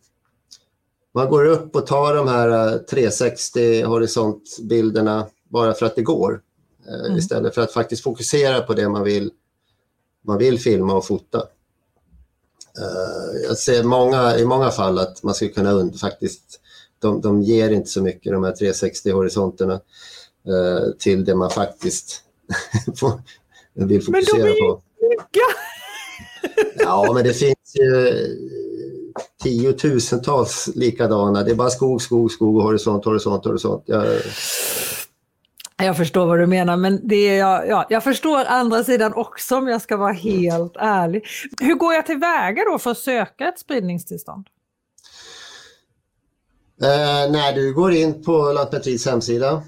man 1.14 1.30
går 1.30 1.46
upp 1.46 1.76
och 1.76 1.88
tar 1.88 2.16
de 2.16 2.28
här 2.28 2.78
360 2.78 3.82
eh, 3.82 3.90
horisontbilderna 3.90 5.28
bara 5.50 5.74
för 5.74 5.86
att 5.86 5.96
det 5.96 6.02
går. 6.02 6.42
Eh, 6.88 7.06
mm. 7.06 7.18
Istället 7.18 7.56
för 7.56 7.62
att 7.62 7.74
faktiskt 7.74 8.04
fokusera 8.04 8.62
på 8.62 8.74
det 8.74 8.90
man 8.90 9.04
vill, 9.04 9.32
man 10.26 10.38
vill 10.38 10.60
filma 10.60 10.94
och 10.94 11.06
fota. 11.06 11.38
Eh, 12.78 13.42
jag 13.48 13.58
ser 13.58 13.84
många, 13.84 14.38
i 14.38 14.46
många 14.46 14.72
fall 14.72 15.00
att 15.00 15.24
man 15.24 15.34
skulle 15.34 15.52
kunna 15.52 15.92
faktiskt, 16.02 16.60
de, 17.00 17.22
de 17.22 17.42
ger 17.42 17.70
inte 17.70 17.90
så 17.90 18.02
mycket 18.02 18.34
de 18.34 18.44
här 18.44 18.52
360 18.52 19.12
horisonterna 19.12 19.82
till 21.00 21.26
det 21.26 21.36
man 21.36 21.50
faktiskt 21.50 22.24
vill 23.74 24.04
fokusera 24.04 24.38
men 24.38 24.46
de 24.46 24.52
är 24.52 24.62
på. 24.62 24.82
Ja, 26.76 27.12
men 27.14 27.24
det 27.24 27.34
finns 27.34 27.76
ju 27.76 28.16
tiotusentals 29.44 30.70
likadana. 30.76 31.44
Det 31.44 31.52
är 31.52 31.56
bara 31.56 31.70
skog, 31.70 32.02
skog, 32.02 32.32
skog 32.32 32.58
och 32.58 32.64
horisont, 32.64 33.06
horisont, 33.06 33.46
horisont. 33.46 33.84
Jag... 33.86 34.06
Jag 35.82 35.98
förstår 35.98 36.26
vad 36.26 36.40
du 36.40 36.48
menar, 36.48 36.78
men 36.78 37.08
det 37.08 37.16
är, 37.16 37.40
ja, 37.40 37.66
ja, 37.66 37.88
jag 37.90 38.04
förstår 38.04 38.46
andra 38.46 38.84
sidan 38.84 39.14
också 39.14 39.58
om 39.58 39.68
jag 39.68 39.82
ska 39.82 39.98
vara 39.98 40.14
helt 40.14 40.76
ärlig. 40.76 41.24
Hur 41.62 41.76
går 41.76 41.94
jag 41.94 42.06
tillväga 42.06 42.64
då 42.72 42.80
för 42.80 42.92
att 42.92 42.98
söka 42.98 43.48
ett 43.48 43.60
spridningstillstånd? 43.60 44.48
Eh, 46.82 47.32
när 47.32 47.56
du 47.56 47.74
går 47.74 47.94
in 47.94 48.24
på 48.24 48.52
Lantmäteriets 48.52 49.06
hemsida, 49.06 49.64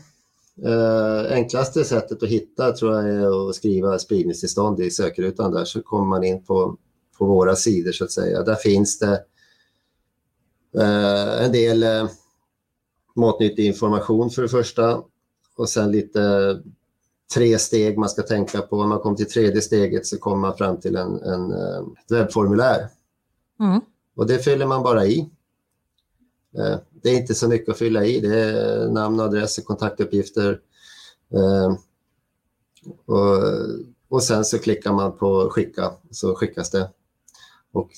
eh, 0.65 1.33
enklaste 1.33 1.83
sättet 1.83 2.23
att 2.23 2.29
hitta 2.29 2.71
tror 2.71 2.95
jag 2.95 3.09
är 3.09 3.49
att 3.49 3.55
skriva 3.55 3.99
spridningstillstånd 3.99 4.79
i 4.79 4.91
sökrutan 4.91 5.51
där 5.51 5.65
så 5.65 5.81
kommer 5.81 6.05
man 6.05 6.23
in 6.23 6.43
på, 6.43 6.77
på 7.17 7.25
våra 7.25 7.55
sidor 7.55 7.91
så 7.91 8.03
att 8.03 8.11
säga. 8.11 8.43
Där 8.43 8.55
finns 8.55 8.99
det 8.99 9.19
en 10.73 11.51
del 11.51 11.83
eh, 11.83 12.09
matnyttig 13.15 13.65
information 13.65 14.29
för 14.29 14.41
det 14.41 14.49
första 14.49 15.03
och 15.57 15.69
sen 15.69 15.91
lite 15.91 16.61
tre 17.33 17.59
steg 17.59 17.97
man 17.97 18.09
ska 18.09 18.21
tänka 18.21 18.61
på. 18.61 18.77
När 18.77 18.87
man 18.87 18.99
kommer 18.99 19.15
till 19.15 19.29
tredje 19.29 19.61
steget 19.61 20.05
så 20.05 20.17
kommer 20.17 20.37
man 20.37 20.57
fram 20.57 20.79
till 20.79 20.95
en, 20.95 21.21
en, 21.21 21.51
eh, 21.51 21.79
ett 21.79 22.11
webbformulär. 22.11 22.87
Mm. 23.59 23.81
Och 24.15 24.27
det 24.27 24.39
fyller 24.39 24.65
man 24.65 24.83
bara 24.83 25.05
i. 25.05 25.19
Eh, 26.57 26.77
det 26.91 27.09
är 27.09 27.17
inte 27.17 27.35
så 27.35 27.47
mycket 27.47 27.69
att 27.69 27.77
fylla 27.77 28.05
i. 28.05 28.19
Det 28.19 28.39
är 28.39 28.87
namn, 28.87 29.19
adress 29.19 29.57
och 29.57 29.65
kontaktuppgifter. 29.65 30.59
Eh, 31.33 31.75
och, 33.05 33.43
och 34.09 34.23
sen 34.23 34.45
så 34.45 34.59
klickar 34.59 34.93
man 34.93 35.17
på 35.17 35.49
skicka, 35.49 35.91
så 36.11 36.35
skickas 36.35 36.69
det. 36.69 36.89
Och 37.71 37.91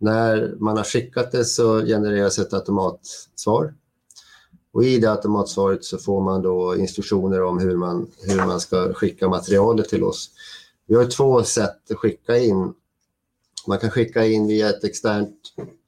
när 0.00 0.54
man 0.58 0.76
har 0.76 0.84
skickat 0.84 1.32
det 1.32 1.44
så 1.44 1.80
genereras 1.80 2.38
ett 2.38 2.52
automatsvar. 2.52 3.74
Och 4.72 4.84
I 4.84 4.98
det 4.98 5.10
automatsvaret 5.10 5.84
så 5.84 5.98
får 5.98 6.20
man 6.20 6.42
då 6.42 6.76
instruktioner 6.76 7.42
om 7.42 7.58
hur 7.58 7.76
man, 7.76 8.10
hur 8.22 8.36
man 8.36 8.60
ska 8.60 8.94
skicka 8.94 9.28
materialet 9.28 9.88
till 9.88 10.04
oss. 10.04 10.30
Vi 10.86 10.94
har 10.94 11.04
två 11.04 11.42
sätt 11.42 11.90
att 11.90 11.96
skicka 11.96 12.38
in. 12.38 12.74
Man 13.66 13.78
kan 13.78 13.90
skicka 13.90 14.26
in 14.26 14.46
via 14.46 14.68
ett 14.68 14.84
externt 14.84 15.36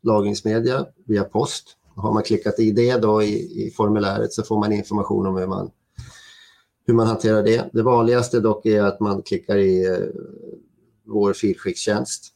lagringsmedia, 0.03 0.87
via 1.07 1.25
post. 1.25 1.77
Har 1.97 2.13
man 2.13 2.23
klickat 2.23 2.61
i 2.61 2.71
det 2.71 2.97
då 2.97 3.23
i, 3.23 3.67
i 3.67 3.71
formuläret 3.71 4.33
så 4.33 4.43
får 4.43 4.61
man 4.61 4.73
information 4.73 5.27
om 5.27 5.37
hur 5.37 5.47
man, 5.47 5.71
hur 6.87 6.95
man 6.95 7.07
hanterar 7.07 7.43
det. 7.43 7.71
Det 7.73 7.83
vanligaste 7.83 8.41
dock 8.41 8.67
är 8.67 8.83
att 8.83 9.01
man 9.01 9.23
klickar 9.23 9.57
i 9.57 9.87
eh, 9.87 9.97
vår 11.07 11.33
filskickstjänst 11.33 12.33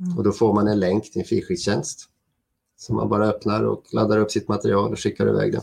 Mm. 0.00 0.18
och 0.18 0.24
då 0.24 0.32
får 0.32 0.54
man 0.54 0.68
en 0.68 0.80
länk 0.80 1.12
till 1.12 1.20
en 1.20 1.26
filskickstjänst 1.26 2.08
som 2.76 2.96
man 2.96 3.08
bara 3.08 3.26
öppnar 3.26 3.62
och 3.62 3.84
laddar 3.92 4.18
upp 4.18 4.30
sitt 4.30 4.48
material 4.48 4.92
och 4.92 4.98
skickar 4.98 5.28
iväg 5.28 5.52
det. 5.52 5.60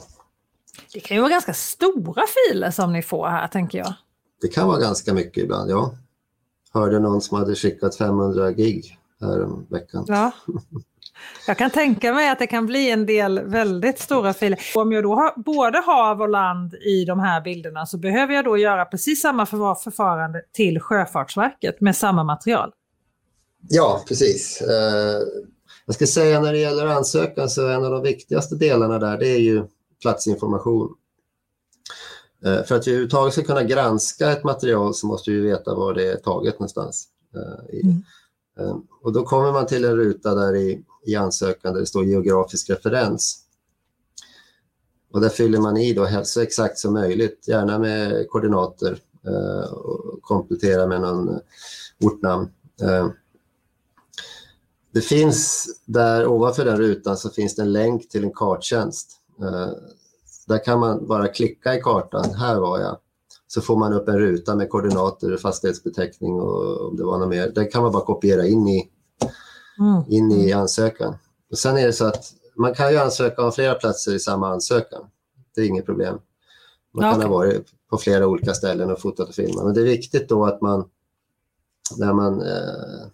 Det 0.94 1.00
kan 1.00 1.18
ju 1.18 1.22
vara 1.22 1.32
ganska 1.32 1.54
stora 1.54 2.24
filer 2.28 2.72
som 2.72 2.94
ni 2.94 3.02
får 3.02 3.28
här, 3.28 3.48
tänker 3.48 3.78
jag. 3.78 3.94
Det 4.42 4.48
kan 4.48 4.68
vara 4.68 4.80
ganska 4.80 5.14
mycket 5.14 5.44
ibland, 5.44 5.72
ja. 5.72 5.96
Hörde 6.74 7.00
någon 7.00 7.22
som 7.22 7.38
hade 7.38 7.56
skickat 7.56 7.96
500 7.96 8.52
gig 8.52 8.98
här 9.22 9.44
om 9.44 9.66
veckan. 9.70 10.06
Ja. 10.08 10.32
Jag 11.48 11.58
kan 11.58 11.70
tänka 11.70 12.14
mig 12.14 12.30
att 12.30 12.40
det 12.40 12.48
kan 12.48 12.66
bli 12.66 12.92
en 12.92 13.06
del 13.06 13.40
väldigt 13.40 14.00
stora 14.00 14.34
filer. 14.34 14.60
Om 14.76 14.92
jag 14.92 15.04
då 15.04 15.16
har 15.16 15.44
både 15.44 15.80
hav 15.80 16.22
och 16.22 16.30
land 16.30 16.74
i 16.74 17.06
de 17.06 17.20
här 17.20 17.42
bilderna 17.42 17.86
så 17.86 17.98
behöver 17.98 18.34
jag 18.34 18.46
då 18.46 18.58
göra 18.58 18.86
precis 18.86 19.22
samma 19.22 19.46
förfarande 19.46 20.42
till 20.52 20.80
Sjöfartsverket 20.80 21.82
med 21.82 21.96
samma 21.96 22.24
material. 22.24 22.72
Ja, 23.70 24.04
precis. 24.08 24.62
Eh, 24.62 25.22
jag 25.86 25.96
ska 25.96 26.08
säga 26.08 26.40
när 26.40 26.54
det 26.54 26.60
gäller 26.60 26.86
ansökan 26.86 27.50
så 27.50 27.68
en 27.68 27.86
av 27.86 27.92
de 27.92 28.04
viktigaste 28.04 28.56
delarna 28.56 29.00
där 29.00 29.18
det 29.18 29.28
är 29.28 29.40
ju 29.40 29.64
platsinformation. 30.02 30.96
Eh, 32.46 32.64
för 32.64 32.76
att 32.76 32.88
vi 32.88 32.92
överhuvudtaget 32.92 33.34
ska 33.34 33.44
kunna 33.44 33.64
granska 33.64 34.32
ett 34.32 34.44
material 34.44 34.94
så 34.94 35.08
måste 35.08 35.32
vi 35.32 35.40
veta 35.40 35.76
var 35.76 35.94
det 35.94 36.12
är 36.12 36.16
taget 36.16 36.54
någonstans. 36.54 37.08
Eh. 37.36 37.80
Mm. 37.80 38.04
Och 39.02 39.14
då 39.14 39.24
kommer 39.24 39.52
man 39.52 39.68
till 39.68 39.86
en 39.86 39.96
ruta 39.96 40.36
där 40.36 40.56
i, 40.56 40.84
i 41.06 41.16
ansökan 41.16 41.74
där 41.74 41.80
det 41.80 41.86
står 41.86 42.06
geografisk 42.06 42.70
referens. 42.70 43.40
Och 45.12 45.22
där 45.22 45.30
fyller 45.30 45.60
man 45.60 45.78
i 45.78 45.94
då 45.94 46.22
så 46.24 46.42
exakt 46.42 46.78
som 46.78 46.94
möjligt, 46.94 47.48
gärna 47.48 47.80
med 47.80 48.30
koordinater 48.30 49.00
och 49.72 50.22
komplettera 50.22 50.88
med 50.88 51.02
någon 51.02 51.40
ortnamn. 52.00 52.50
Det 54.94 55.02
finns 55.02 55.68
där 55.86 56.28
ovanför 56.28 56.66
den 56.66 56.78
rutan 56.78 57.18
så 57.18 57.30
finns 57.30 57.56
det 57.56 57.62
en 57.62 57.72
länk 57.74 58.10
till 58.10 58.24
en 58.24 58.32
karttjänst. 58.34 59.12
Eh, 59.42 59.70
där 60.48 60.64
kan 60.64 60.80
man 60.80 61.08
bara 61.08 61.28
klicka 61.28 61.76
i 61.76 61.82
kartan, 61.82 62.34
här 62.34 62.60
var 62.60 62.80
jag. 62.80 62.98
Så 63.48 63.62
får 63.62 63.78
man 63.78 63.94
upp 63.94 64.08
en 64.08 64.20
ruta 64.20 64.56
med 64.56 64.70
koordinater, 64.70 65.38
fastighetsbeteckning 65.38 66.34
och 66.34 66.88
om 66.88 66.98
det 66.98 67.04
var 67.04 67.18
något 67.18 67.30
mer. 67.30 67.52
Den 67.56 67.70
kan 67.70 67.84
man 67.84 67.92
bara 67.92 68.06
kopiera 68.06 68.48
in 68.48 68.68
i, 68.68 68.90
Mm. 69.80 70.04
in 70.08 70.32
i 70.32 70.52
ansökan. 70.54 71.16
Och 71.52 71.58
sen 71.58 71.78
är 71.78 71.88
det 71.88 71.94
så 71.94 72.06
att 72.06 72.34
man 72.56 72.74
kan 72.74 72.92
ju 72.92 72.98
ansöka 72.98 73.46
om 73.46 73.52
flera 73.52 73.76
platser 73.76 74.16
i 74.16 74.20
samma 74.20 74.48
ansökan. 74.48 75.02
Det 75.56 75.62
är 75.62 75.66
inget 75.66 75.86
problem. 75.86 76.20
Man 76.94 77.12
kan 77.14 77.22
ha 77.22 77.30
varit 77.30 77.68
på 77.90 77.98
flera 77.98 78.28
olika 78.28 78.54
ställen 78.54 78.92
och 78.92 79.02
fotat 79.02 79.30
och 79.30 79.36
filmat. 79.36 79.66
Men 79.66 79.74
det 79.74 79.82
är 79.82 79.86
viktigt 79.86 80.30
då 80.30 80.46
att 80.46 80.62
man 80.62 80.90
när 81.98 82.14
man 82.14 82.42
eh, 82.42 83.08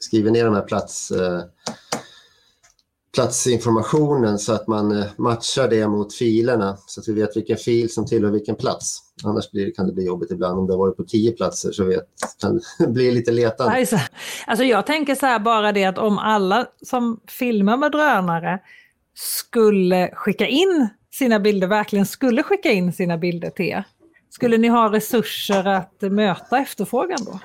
skriver 0.00 0.30
ner 0.30 0.44
de 0.44 0.54
här 0.54 0.62
plats, 0.62 1.10
eh, 1.10 1.42
platsinformationen 3.14 4.38
så 4.38 4.52
att 4.52 4.66
man 4.66 4.98
eh, 4.98 5.06
matchar 5.16 5.68
det 5.68 5.88
mot 5.88 6.14
filerna 6.14 6.76
så 6.86 7.00
att 7.00 7.08
vi 7.08 7.12
vet 7.12 7.36
vilken 7.36 7.56
fil 7.56 7.92
som 7.92 8.06
tillhör 8.06 8.30
vilken 8.30 8.56
plats. 8.56 9.02
Annars 9.24 9.50
blir, 9.50 9.74
kan 9.74 9.86
det 9.86 9.92
bli 9.92 10.06
jobbigt 10.06 10.30
ibland. 10.30 10.58
Om 10.58 10.66
det 10.66 10.72
har 10.72 10.78
varit 10.78 10.96
på 10.96 11.04
tio 11.04 11.32
platser 11.32 11.72
så 11.72 11.84
vet, 11.84 12.04
kan 12.40 12.60
det 12.78 12.86
bli 12.92 13.10
lite 13.10 13.32
letande. 13.32 13.78
Alltså, 13.78 13.98
Alltså 14.46 14.64
jag 14.64 14.86
tänker 14.86 15.14
så 15.14 15.26
här 15.26 15.38
bara 15.38 15.72
det 15.72 15.84
att 15.84 15.98
om 15.98 16.18
alla 16.18 16.66
som 16.82 17.20
filmar 17.26 17.76
med 17.76 17.92
drönare 17.92 18.58
skulle 19.14 20.10
skicka 20.14 20.46
in 20.46 20.88
sina 21.12 21.40
bilder, 21.40 21.66
verkligen 21.66 22.06
skulle 22.06 22.42
skicka 22.42 22.72
in 22.72 22.92
sina 22.92 23.18
bilder 23.18 23.50
till 23.50 23.66
er. 23.66 23.84
Skulle 24.30 24.56
ni 24.56 24.68
ha 24.68 24.92
resurser 24.92 25.64
att 25.64 26.02
möta 26.02 26.58
efterfrågan 26.58 27.18
då? 27.26 27.40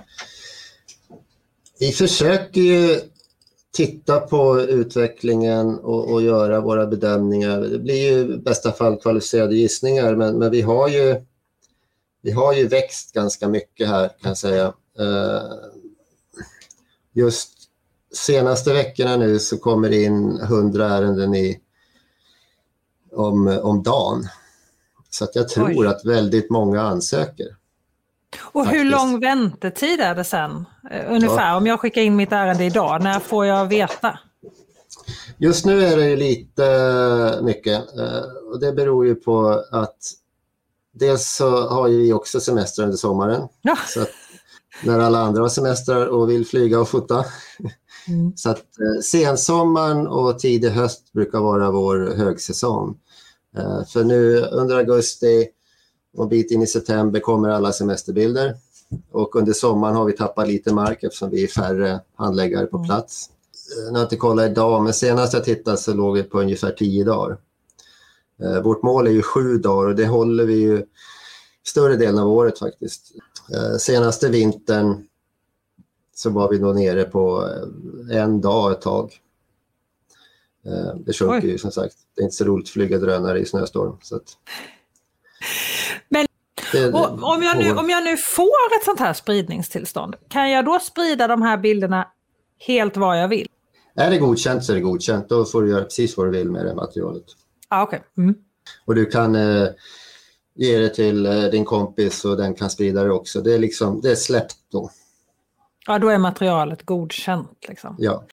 Vi 1.81 1.91
försöker 1.91 2.61
ju 2.61 2.99
titta 3.73 4.19
på 4.19 4.61
utvecklingen 4.61 5.79
och, 5.79 6.11
och 6.11 6.21
göra 6.21 6.61
våra 6.61 6.87
bedömningar. 6.87 7.61
Det 7.61 7.79
blir 7.79 8.11
ju 8.11 8.33
i 8.33 8.37
bästa 8.37 8.71
fall 8.71 8.97
kvalificerade 8.97 9.55
gissningar 9.55 10.15
men, 10.15 10.37
men 10.37 10.51
vi, 10.51 10.61
har 10.61 10.87
ju, 10.87 11.25
vi 12.21 12.31
har 12.31 12.53
ju 12.53 12.67
växt 12.67 13.13
ganska 13.13 13.47
mycket 13.47 13.87
här 13.87 14.07
kan 14.07 14.29
jag 14.29 14.37
säga. 14.37 14.73
Eh, 14.99 15.41
just 17.13 17.51
senaste 18.13 18.73
veckorna 18.73 19.17
nu 19.17 19.39
så 19.39 19.57
kommer 19.57 19.89
det 19.89 20.03
in 20.03 20.39
100 20.39 20.89
ärenden 20.89 21.35
i, 21.35 21.59
om, 23.11 23.59
om 23.63 23.83
dagen. 23.83 24.27
Så 25.09 25.27
jag 25.33 25.49
tror 25.49 25.81
Oj. 25.81 25.87
att 25.87 26.05
väldigt 26.05 26.49
många 26.49 26.81
ansöker. 26.81 27.55
Och 28.39 28.67
hur 28.67 28.79
Faktiskt. 28.79 28.91
lång 28.91 29.19
väntetid 29.19 29.99
är 29.99 30.15
det 30.15 30.23
sen? 30.23 30.65
Eh, 30.91 31.11
Ungefär, 31.13 31.55
om 31.57 31.67
jag 31.67 31.79
skickar 31.79 32.01
in 32.01 32.15
mitt 32.15 32.31
ärende 32.31 32.63
idag, 32.65 33.03
när 33.03 33.19
får 33.19 33.45
jag 33.45 33.65
veta? 33.65 34.19
Just 35.37 35.65
nu 35.65 35.85
är 35.85 35.97
det 35.97 36.15
lite 36.15 37.39
mycket 37.41 37.97
eh, 37.97 38.51
och 38.51 38.59
det 38.59 38.73
beror 38.73 39.05
ju 39.05 39.15
på 39.15 39.63
att 39.71 39.97
dels 40.93 41.35
så 41.35 41.69
har 41.69 41.87
vi 41.87 42.13
också 42.13 42.39
semester 42.39 42.83
under 42.83 42.97
sommaren. 42.97 43.47
Ja. 43.61 43.77
Så 43.87 44.05
när 44.83 44.99
alla 44.99 45.19
andra 45.19 45.41
har 45.41 45.49
semestrar 45.49 46.05
och 46.05 46.29
vill 46.29 46.45
flyga 46.45 46.79
och 46.79 46.89
fota. 46.89 47.25
Mm. 48.07 48.33
Så 48.35 48.49
att 48.49 48.57
eh, 48.57 49.01
sensommaren 49.03 50.07
och 50.07 50.39
tidig 50.39 50.69
höst 50.69 51.13
brukar 51.13 51.39
vara 51.39 51.71
vår 51.71 52.13
högsäsong. 52.17 52.97
Eh, 53.57 53.85
för 53.85 54.03
nu 54.03 54.39
under 54.41 54.77
augusti 54.77 55.47
och 56.17 56.23
en 56.23 56.29
bit 56.29 56.51
in 56.51 56.61
i 56.61 56.67
september 56.67 57.19
kommer 57.19 57.49
alla 57.49 57.71
semesterbilder. 57.71 58.55
Och 59.11 59.35
under 59.35 59.53
sommaren 59.53 59.95
har 59.95 60.05
vi 60.05 60.13
tappat 60.13 60.47
lite 60.47 60.73
mark 60.73 61.03
eftersom 61.03 61.29
vi 61.29 61.43
är 61.43 61.47
färre 61.47 61.99
handläggare 62.15 62.65
på 62.65 62.77
Mm. 62.77 62.87
plats. 62.87 63.29
Eh, 63.77 63.85
Nu 63.85 63.91
har 63.91 63.97
jag 63.99 64.05
inte 64.05 64.15
kollat 64.17 64.51
idag, 64.51 64.83
men 64.83 64.93
senast 64.93 65.33
jag 65.33 65.43
tittade 65.43 65.77
så 65.77 65.93
låg 65.93 66.15
vi 66.15 66.23
på 66.23 66.39
ungefär 66.41 66.71
10 66.71 67.03
dagar. 67.03 67.37
Eh, 68.41 68.61
Vårt 68.61 68.83
mål 68.83 69.07
är 69.07 69.11
ju 69.11 69.21
sju 69.21 69.57
dagar 69.57 69.87
och 69.89 69.95
det 69.95 70.05
håller 70.07 70.45
vi 70.45 70.53
ju 70.55 70.85
större 71.67 71.95
delen 71.95 72.19
av 72.19 72.29
året 72.29 72.59
faktiskt. 72.59 73.11
Eh, 73.53 73.77
Senaste 73.77 74.29
vintern 74.29 75.07
så 76.15 76.29
var 76.29 76.49
vi 76.49 76.57
då 76.57 76.73
nere 76.73 77.03
på 77.03 77.49
en 78.11 78.41
dag 78.41 78.71
ett 78.71 78.81
tag. 78.81 79.11
Det 81.05 81.13
sjunker 81.13 81.47
ju 81.47 81.57
som 81.57 81.71
sagt. 81.71 81.95
Det 82.15 82.21
är 82.21 82.23
inte 82.23 82.35
så 82.35 82.43
roligt 82.45 82.65
att 82.65 82.69
flyga 82.69 82.97
drönare 82.97 83.39
i 83.39 83.45
snöstorm. 83.45 83.97
Så 84.01 84.15
att... 84.15 84.23
Men- 86.09 86.25
Och 86.93 87.23
om, 87.23 87.43
jag 87.43 87.57
nu, 87.57 87.71
om 87.75 87.89
jag 87.89 88.03
nu 88.03 88.17
får 88.17 88.75
ett 88.79 88.85
sånt 88.85 88.99
här 88.99 89.13
spridningstillstånd, 89.13 90.15
kan 90.29 90.51
jag 90.51 90.65
då 90.65 90.79
sprida 90.79 91.27
de 91.27 91.41
här 91.41 91.57
bilderna 91.57 92.07
helt 92.67 92.97
vad 92.97 93.21
jag 93.21 93.27
vill? 93.27 93.47
Är 93.95 94.09
det 94.09 94.17
godkänt 94.17 94.63
så 94.63 94.71
är 94.71 94.75
det 94.75 94.81
godkänt. 94.81 95.29
Då 95.29 95.45
får 95.45 95.61
du 95.61 95.69
göra 95.69 95.83
precis 95.83 96.17
vad 96.17 96.27
du 96.27 96.31
vill 96.31 96.51
med 96.51 96.65
det 96.65 96.75
materialet. 96.75 97.23
Ja, 97.69 97.83
okej. 97.83 98.01
Mm. 98.17 98.35
Och 98.85 98.95
du 98.95 99.05
kan, 99.05 99.35
eh, 99.35 99.67
ge 100.55 100.77
det 100.79 100.89
till 100.89 101.25
eh, 101.25 101.43
din 101.43 101.65
kompis 101.65 102.25
och 102.25 102.37
den 102.37 102.55
kan 102.55 102.69
sprida 102.69 103.03
det 103.03 103.11
också. 103.11 103.41
Det 103.41 103.53
är, 103.53 103.59
liksom, 103.59 104.01
det 104.01 104.11
är 104.11 104.15
släppt 104.15 104.55
då. 104.71 104.89
Ja, 105.87 105.99
då 105.99 106.09
är 106.09 106.17
materialet 106.17 106.83
godkänt. 106.85 107.65
Liksom. 107.67 107.95
Ja. 107.99 108.23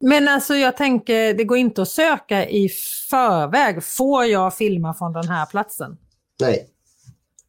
Men 0.00 0.28
alltså 0.28 0.54
jag 0.54 0.76
tänker, 0.76 1.34
det 1.34 1.44
går 1.44 1.58
inte 1.58 1.82
att 1.82 1.88
söka 1.88 2.48
i 2.48 2.68
förväg. 3.10 3.84
Får 3.84 4.24
jag 4.24 4.56
filma 4.56 4.94
från 4.94 5.12
den 5.12 5.28
här 5.28 5.46
platsen? 5.46 5.96
Nej, 6.40 6.70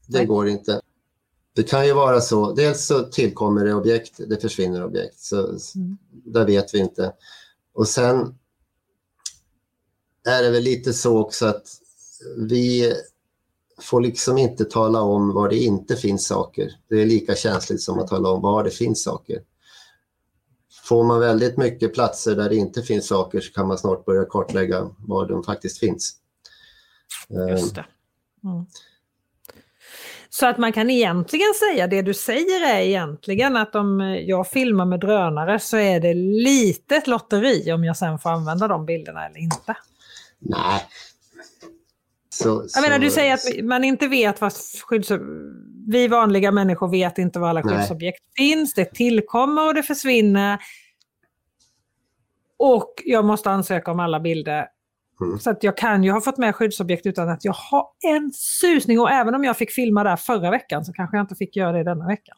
det 0.07 0.17
Nej. 0.17 0.25
går 0.25 0.47
inte. 0.47 0.81
Det 1.53 1.63
kan 1.63 1.87
ju 1.87 1.93
vara 1.93 2.21
så, 2.21 2.53
dels 2.53 2.85
så 2.85 3.03
tillkommer 3.03 3.65
det 3.65 3.73
objekt, 3.73 4.19
det 4.27 4.37
försvinner 4.37 4.85
objekt. 4.85 5.19
Så, 5.19 5.57
Mm. 5.75 5.97
Där 6.09 6.45
vet 6.45 6.73
vi 6.73 6.79
inte. 6.79 7.13
Och 7.73 7.87
sen 7.87 8.37
är 10.25 10.43
det 10.43 10.49
väl 10.49 10.63
lite 10.63 10.93
så 10.93 11.17
också 11.17 11.45
att 11.45 11.67
vi 12.37 12.93
får 13.81 14.01
liksom 14.01 14.37
inte 14.37 14.65
tala 14.65 15.01
om 15.01 15.33
var 15.33 15.49
det 15.49 15.57
inte 15.57 15.95
finns 15.95 16.27
saker. 16.27 16.71
Det 16.89 17.01
är 17.01 17.05
lika 17.05 17.35
känsligt 17.35 17.81
som 17.81 17.99
att 17.99 18.07
tala 18.07 18.29
om 18.29 18.41
var 18.41 18.63
det 18.63 18.71
finns 18.71 19.03
saker. 19.03 19.41
Får 20.83 21.03
man 21.03 21.19
väldigt 21.19 21.57
mycket 21.57 21.93
platser 21.93 22.35
där 22.35 22.49
det 22.49 22.55
inte 22.55 22.81
finns 22.81 23.07
saker 23.07 23.41
så 23.41 23.53
kan 23.53 23.67
man 23.67 23.77
snart 23.77 24.05
börja 24.05 24.25
kartlägga 24.25 24.89
var 24.99 25.27
de 25.27 25.43
faktiskt 25.43 25.77
finns. 25.77 26.15
Just 27.29 27.75
det. 27.75 27.85
Mm. 28.53 28.65
Så 30.29 30.45
att 30.45 30.57
man 30.57 30.73
kan 30.73 30.89
egentligen 30.89 31.53
säga, 31.59 31.87
det 31.87 32.01
du 32.01 32.13
säger 32.13 32.65
är 32.75 32.79
egentligen 32.79 33.57
att 33.57 33.75
om 33.75 33.99
jag 34.27 34.47
filmar 34.47 34.85
med 34.85 34.99
drönare 34.99 35.59
så 35.59 35.77
är 35.77 35.99
det 35.99 36.13
lite 36.13 36.95
ett 36.95 37.07
lotteri 37.07 37.71
om 37.71 37.83
jag 37.83 37.97
sen 37.97 38.19
får 38.19 38.29
använda 38.29 38.67
de 38.67 38.85
bilderna 38.85 39.25
eller 39.25 39.39
inte. 39.39 39.77
Nej. 40.39 40.81
Så, 42.29 42.65
Jag 42.75 42.81
menar, 42.81 42.95
så- 42.95 43.01
du 43.01 43.11
säger 43.11 43.33
att 43.33 43.65
man 43.65 43.83
inte 43.83 44.07
vet 44.07 44.41
vad 44.41 44.53
skydds... 44.87 45.11
Vi 45.89 46.07
vanliga 46.07 46.51
människor 46.51 46.87
vet 46.87 47.17
inte 47.17 47.39
var 47.39 47.49
alla 47.49 47.61
Nej. 47.61 47.77
skyddsobjekt 47.77 48.23
finns. 48.37 48.73
Det 48.73 48.85
tillkommer 48.85 49.67
och 49.67 49.73
det 49.73 49.83
försvinner. 49.83 50.59
Och 52.57 52.93
jag 53.05 53.25
måste 53.25 53.49
ansöka 53.51 53.91
om 53.91 53.99
alla 53.99 54.19
bilder. 54.19 54.67
Mm. 55.21 55.39
Så 55.39 55.49
att 55.49 55.63
jag 55.63 55.77
kan 55.77 56.03
ju 56.03 56.11
ha 56.11 56.21
fått 56.21 56.37
med 56.37 56.55
skyddsobjekt 56.55 57.05
utan 57.05 57.29
att 57.29 57.45
jag 57.45 57.53
har 57.53 57.85
en 58.03 58.31
susning. 58.33 58.99
Och 58.99 59.11
även 59.11 59.35
om 59.35 59.43
jag 59.43 59.57
fick 59.57 59.71
filma 59.71 60.03
där 60.03 60.15
förra 60.15 60.51
veckan 60.51 60.85
så 60.85 60.93
kanske 60.93 61.17
jag 61.17 61.23
inte 61.23 61.35
fick 61.35 61.55
göra 61.55 61.71
det 61.71 61.83
denna 61.83 62.07
veckan. 62.07 62.37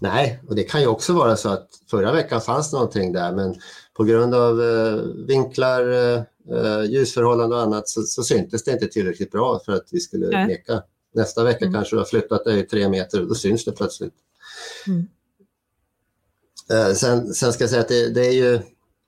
Nej, 0.00 0.40
och 0.48 0.54
det 0.54 0.62
kan 0.62 0.80
ju 0.80 0.86
också 0.86 1.12
vara 1.12 1.36
så 1.36 1.48
att 1.48 1.68
förra 1.90 2.12
veckan 2.12 2.40
fanns 2.40 2.72
någonting 2.72 3.12
där 3.12 3.32
men 3.32 3.54
på 3.94 4.04
grund 4.04 4.34
av 4.34 4.62
eh, 4.62 4.94
vinklar, 5.26 5.90
eh, 5.90 6.22
eh, 6.56 6.82
ljusförhållanden 6.84 7.58
och 7.58 7.64
annat 7.64 7.88
så, 7.88 8.02
så 8.02 8.22
syntes 8.22 8.64
det 8.64 8.72
inte 8.72 8.86
tillräckligt 8.86 9.30
bra 9.30 9.60
för 9.64 9.72
att 9.72 9.88
vi 9.90 10.00
skulle 10.00 10.26
Nej. 10.26 10.46
neka. 10.46 10.82
Nästa 11.14 11.44
vecka 11.44 11.64
Mm. 11.64 11.74
kanske 11.74 11.96
du 11.96 12.00
har 12.00 12.06
flyttat 12.06 12.44
dig 12.44 12.66
tre 12.66 12.88
meter 12.88 13.20
och 13.20 13.28
då 13.28 13.34
syns 13.34 13.64
det 13.64 13.72
plötsligt. 13.72 14.14
Mm. 14.86 15.08
Eh, 16.70 16.94
sen, 16.94 17.34
sen 17.34 17.52
ska 17.52 17.62
jag 17.62 17.70
säga 17.70 17.82
att 17.82 17.88
det, 17.88 18.10
det 18.14 18.26
är 18.26 18.32
ju 18.32 18.60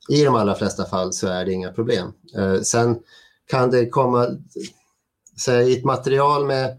i 0.08 0.24
de 0.24 0.34
allra 0.34 0.54
flesta 0.54 0.84
fall 0.84 1.12
så 1.12 1.26
är 1.26 1.44
det 1.44 1.52
inga 1.52 1.72
problem. 1.72 2.12
Eh, 2.36 2.60
sen 2.60 2.98
kan 3.46 3.70
det 3.70 3.88
komma, 3.88 4.28
säg 5.44 5.72
ett 5.72 5.84
material 5.84 6.46
med 6.46 6.78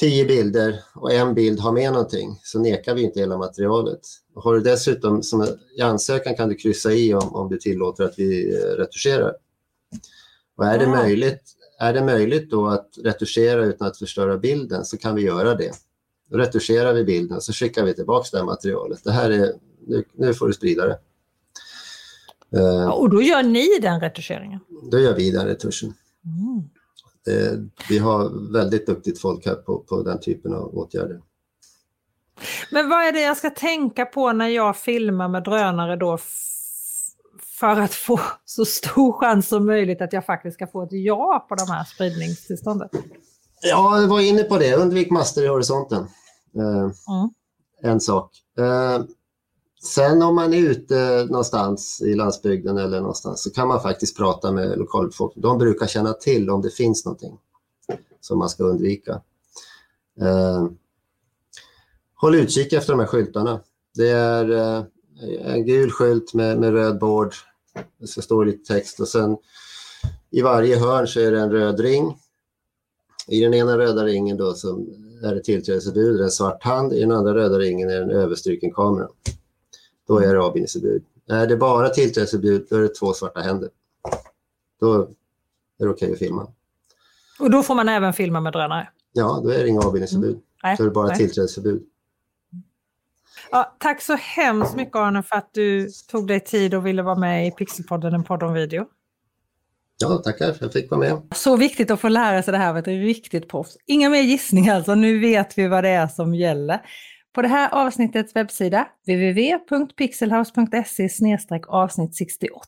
tio 0.00 0.24
bilder 0.24 0.82
och 0.94 1.12
en 1.12 1.34
bild 1.34 1.60
har 1.60 1.72
med 1.72 1.92
någonting 1.92 2.40
så 2.42 2.58
nekar 2.58 2.94
vi 2.94 3.02
inte 3.02 3.20
hela 3.20 3.38
materialet. 3.38 4.00
Har 4.34 4.54
du 4.54 4.60
dessutom, 4.60 5.22
som 5.22 5.46
i 5.78 5.80
ansökan 5.80 6.34
kan 6.34 6.48
du 6.48 6.54
kryssa 6.54 6.92
i 6.92 7.14
om, 7.14 7.34
om 7.34 7.48
du 7.48 7.58
tillåter 7.58 8.04
att 8.04 8.18
vi 8.18 8.54
eh, 8.54 8.60
retuscherar. 8.60 9.34
Och 10.56 10.66
är 10.66 10.78
det, 10.78 10.84
Ja. 10.84 10.90
möjligt, 10.90 11.42
är 11.78 11.92
det 11.92 12.04
möjligt 12.04 12.50
då 12.50 12.66
att 12.66 12.90
retuschera 13.04 13.64
utan 13.64 13.86
att 13.86 13.98
förstöra 13.98 14.38
bilden 14.38 14.84
så 14.84 14.98
kan 14.98 15.14
vi 15.14 15.22
göra 15.22 15.54
det. 15.54 15.72
Då 16.30 16.38
retuscherar 16.38 16.92
vi 16.92 17.04
bilden 17.04 17.36
och 17.36 17.42
så 17.42 17.52
skickar 17.52 17.84
vi 17.84 17.94
tillbaka 17.94 18.28
det 18.32 18.38
här 18.38 18.44
materialet. 18.44 19.04
Det 19.04 19.12
här 19.12 19.30
är, 19.30 19.52
nu, 19.86 20.04
nu 20.14 20.34
får 20.34 20.46
du 20.46 20.52
sprida 20.52 20.86
det. 20.86 20.98
Eh, 22.52 22.88
Och 22.88 23.10
då 23.10 23.22
gör 23.22 23.42
ni 23.42 23.78
den 23.82 24.00
retuscheringen. 24.00 24.60
då 24.90 24.98
gör 24.98 25.14
vi 25.14 25.30
den 25.30 25.46
retuschen. 25.46 25.94
Mm. 26.24 26.62
Eh, 27.28 27.58
vi 27.88 27.98
har 27.98 28.52
väldigt 28.52 28.86
duktigt 28.86 29.20
folk 29.20 29.46
här 29.46 29.54
på, 29.54 29.78
på 29.78 30.02
den 30.02 30.20
typen 30.20 30.54
av 30.54 30.78
åtgärder. 30.78 31.20
Men 32.70 32.88
vad 32.88 33.04
är 33.04 33.12
det 33.12 33.20
jag 33.20 33.36
ska 33.36 33.50
tänka 33.50 34.04
på 34.06 34.32
när 34.32 34.48
jag 34.48 34.76
filmar 34.76 35.28
med 35.28 35.42
drönare 35.44 35.96
då 35.96 36.18
för 37.58 37.80
att 37.80 37.94
få 37.94 38.20
så 38.44 38.64
stor 38.64 39.12
chans 39.12 39.48
som 39.48 39.66
möjligt 39.66 40.00
att 40.02 40.12
jag 40.12 40.26
faktiskt 40.26 40.54
ska 40.54 40.66
få 40.66 40.82
ett 40.82 40.88
ja 40.92 41.46
på 41.48 41.54
de 41.54 41.68
här 41.70 41.84
spridningstillstånden? 41.84 42.88
Ja, 43.62 44.00
jag 44.00 44.08
var 44.08 44.20
inne 44.20 44.42
på 44.42 44.58
det. 44.58 44.74
Undvik 44.76 45.10
master 45.10 45.42
i 45.44 45.46
horisonten. 45.46 45.98
Eh, 46.56 46.90
Mm. 47.08 47.30
En 47.82 48.00
sak. 48.00 48.30
Eh, 48.58 49.04
sen 49.86 50.22
om 50.22 50.34
man 50.34 50.54
är 50.54 50.58
ute 50.58 51.26
någonstans 51.30 52.02
i 52.02 52.14
landsbygden 52.14 52.78
eller 52.78 53.00
någonstans 53.00 53.42
så 53.42 53.50
kan 53.50 53.68
man 53.68 53.82
faktiskt 53.82 54.16
prata 54.16 54.52
med 54.52 54.78
lokalbefolkningen. 54.78 55.48
De 55.48 55.58
brukar 55.58 55.86
känna 55.86 56.12
till 56.12 56.50
om 56.50 56.62
det 56.62 56.70
finns 56.70 57.04
någonting 57.04 57.38
som 58.20 58.38
man 58.38 58.48
ska 58.48 58.64
undvika. 58.64 59.20
Eh, 60.20 60.66
håll 62.14 62.34
utkik 62.34 62.72
efter 62.72 62.92
de 62.92 63.00
här 63.00 63.06
skyltarna. 63.06 63.60
Det 63.94 64.10
är 64.10 64.50
eh, 64.50 64.84
en 65.54 65.66
gul 65.66 65.90
skylt 65.90 66.34
med, 66.34 66.58
med 66.58 66.72
röd 66.72 66.98
bord. 66.98 67.34
Det 68.00 68.06
ska 68.06 68.22
stå 68.22 68.44
lite 68.44 68.74
text 68.74 69.00
och 69.00 69.08
sen 69.08 69.36
i 70.30 70.42
varje 70.42 70.78
hörn 70.78 71.08
så 71.08 71.20
är 71.20 71.32
det 71.32 71.40
en 71.40 71.50
röd 71.50 71.80
ring. 71.80 72.18
I 73.28 73.40
den 73.40 73.54
ena 73.54 73.78
röda 73.78 74.04
ringen 74.04 74.36
då 74.36 74.54
så 74.54 74.86
är 75.22 75.34
det 75.34 75.42
tillträdesförbud, 75.42 76.20
en 76.20 76.30
svart 76.30 76.62
hand. 76.62 76.92
I 76.92 77.00
den 77.00 77.12
andra 77.12 77.34
röda 77.34 77.58
ringen 77.58 77.90
är 77.90 77.94
det 77.94 78.02
en 78.02 78.10
överstruken 78.10 78.72
kamera. 78.72 79.08
Då 80.06 80.18
är 80.18 80.34
det 80.34 80.40
avbindningsförbud. 80.40 81.04
Är 81.28 81.46
det 81.46 81.56
bara 81.56 81.88
tillträdesförbud, 81.88 82.66
då 82.70 82.76
är 82.76 82.80
det 82.80 82.88
två 82.88 83.12
svarta 83.12 83.40
händer. 83.40 83.68
Då 84.80 84.94
är 85.78 85.84
det 85.84 85.88
okej 85.88 86.12
att 86.12 86.18
filma. 86.18 86.46
Och 87.38 87.50
då 87.50 87.62
får 87.62 87.74
man 87.74 87.88
även 87.88 88.12
filma 88.12 88.40
med 88.40 88.52
drönare? 88.52 88.88
Ja, 89.12 89.40
då 89.44 89.50
är 89.50 89.58
det 89.62 89.68
inga 89.68 89.80
avbindningsförbud. 89.80 90.40
Nej, 90.62 90.76
Då 90.78 90.84
är 90.84 90.88
det 90.88 90.94
bara 90.94 91.06
nej. 91.06 91.16
tillträdesförbud. 91.16 91.82
Ja, 93.50 93.76
tack 93.78 94.02
så 94.02 94.14
hemskt 94.14 94.76
mycket 94.76 94.96
Arne 94.96 95.22
för 95.22 95.36
att 95.36 95.50
du 95.52 95.88
tog 96.10 96.28
dig 96.28 96.40
tid 96.40 96.74
och 96.74 96.86
ville 96.86 97.02
vara 97.02 97.14
med 97.14 97.46
i 97.46 97.50
Pixelpodden, 97.50 98.14
en 98.14 98.24
podd 98.24 98.42
om 98.42 98.52
video. 98.52 98.86
Ja, 99.98 100.18
tackar 100.18 100.46
för 100.46 100.52
att 100.52 100.60
jag 100.60 100.72
fick 100.72 100.90
vara 100.90 101.00
med. 101.00 101.22
Så 101.34 101.56
viktigt 101.56 101.90
att 101.90 102.00
få 102.00 102.08
lära 102.08 102.42
sig 102.42 102.52
det 102.52 102.58
här 102.58 102.70
av 102.70 102.78
ett 102.78 102.86
riktigt 102.86 103.48
proffs. 103.48 103.76
Inga 103.86 104.10
mer 104.10 104.22
gissningar 104.22 104.76
alltså, 104.76 104.94
nu 104.94 105.18
vet 105.18 105.58
vi 105.58 105.68
vad 105.68 105.84
det 105.84 105.90
är 105.90 106.08
som 106.08 106.34
gäller. 106.34 106.80
På 107.36 107.42
det 107.42 107.48
här 107.48 107.74
avsnittets 107.74 108.36
webbsida, 108.36 108.88
www.pixelhouse.se 109.06 111.08
avsnitt 111.68 112.16
68, 112.16 112.66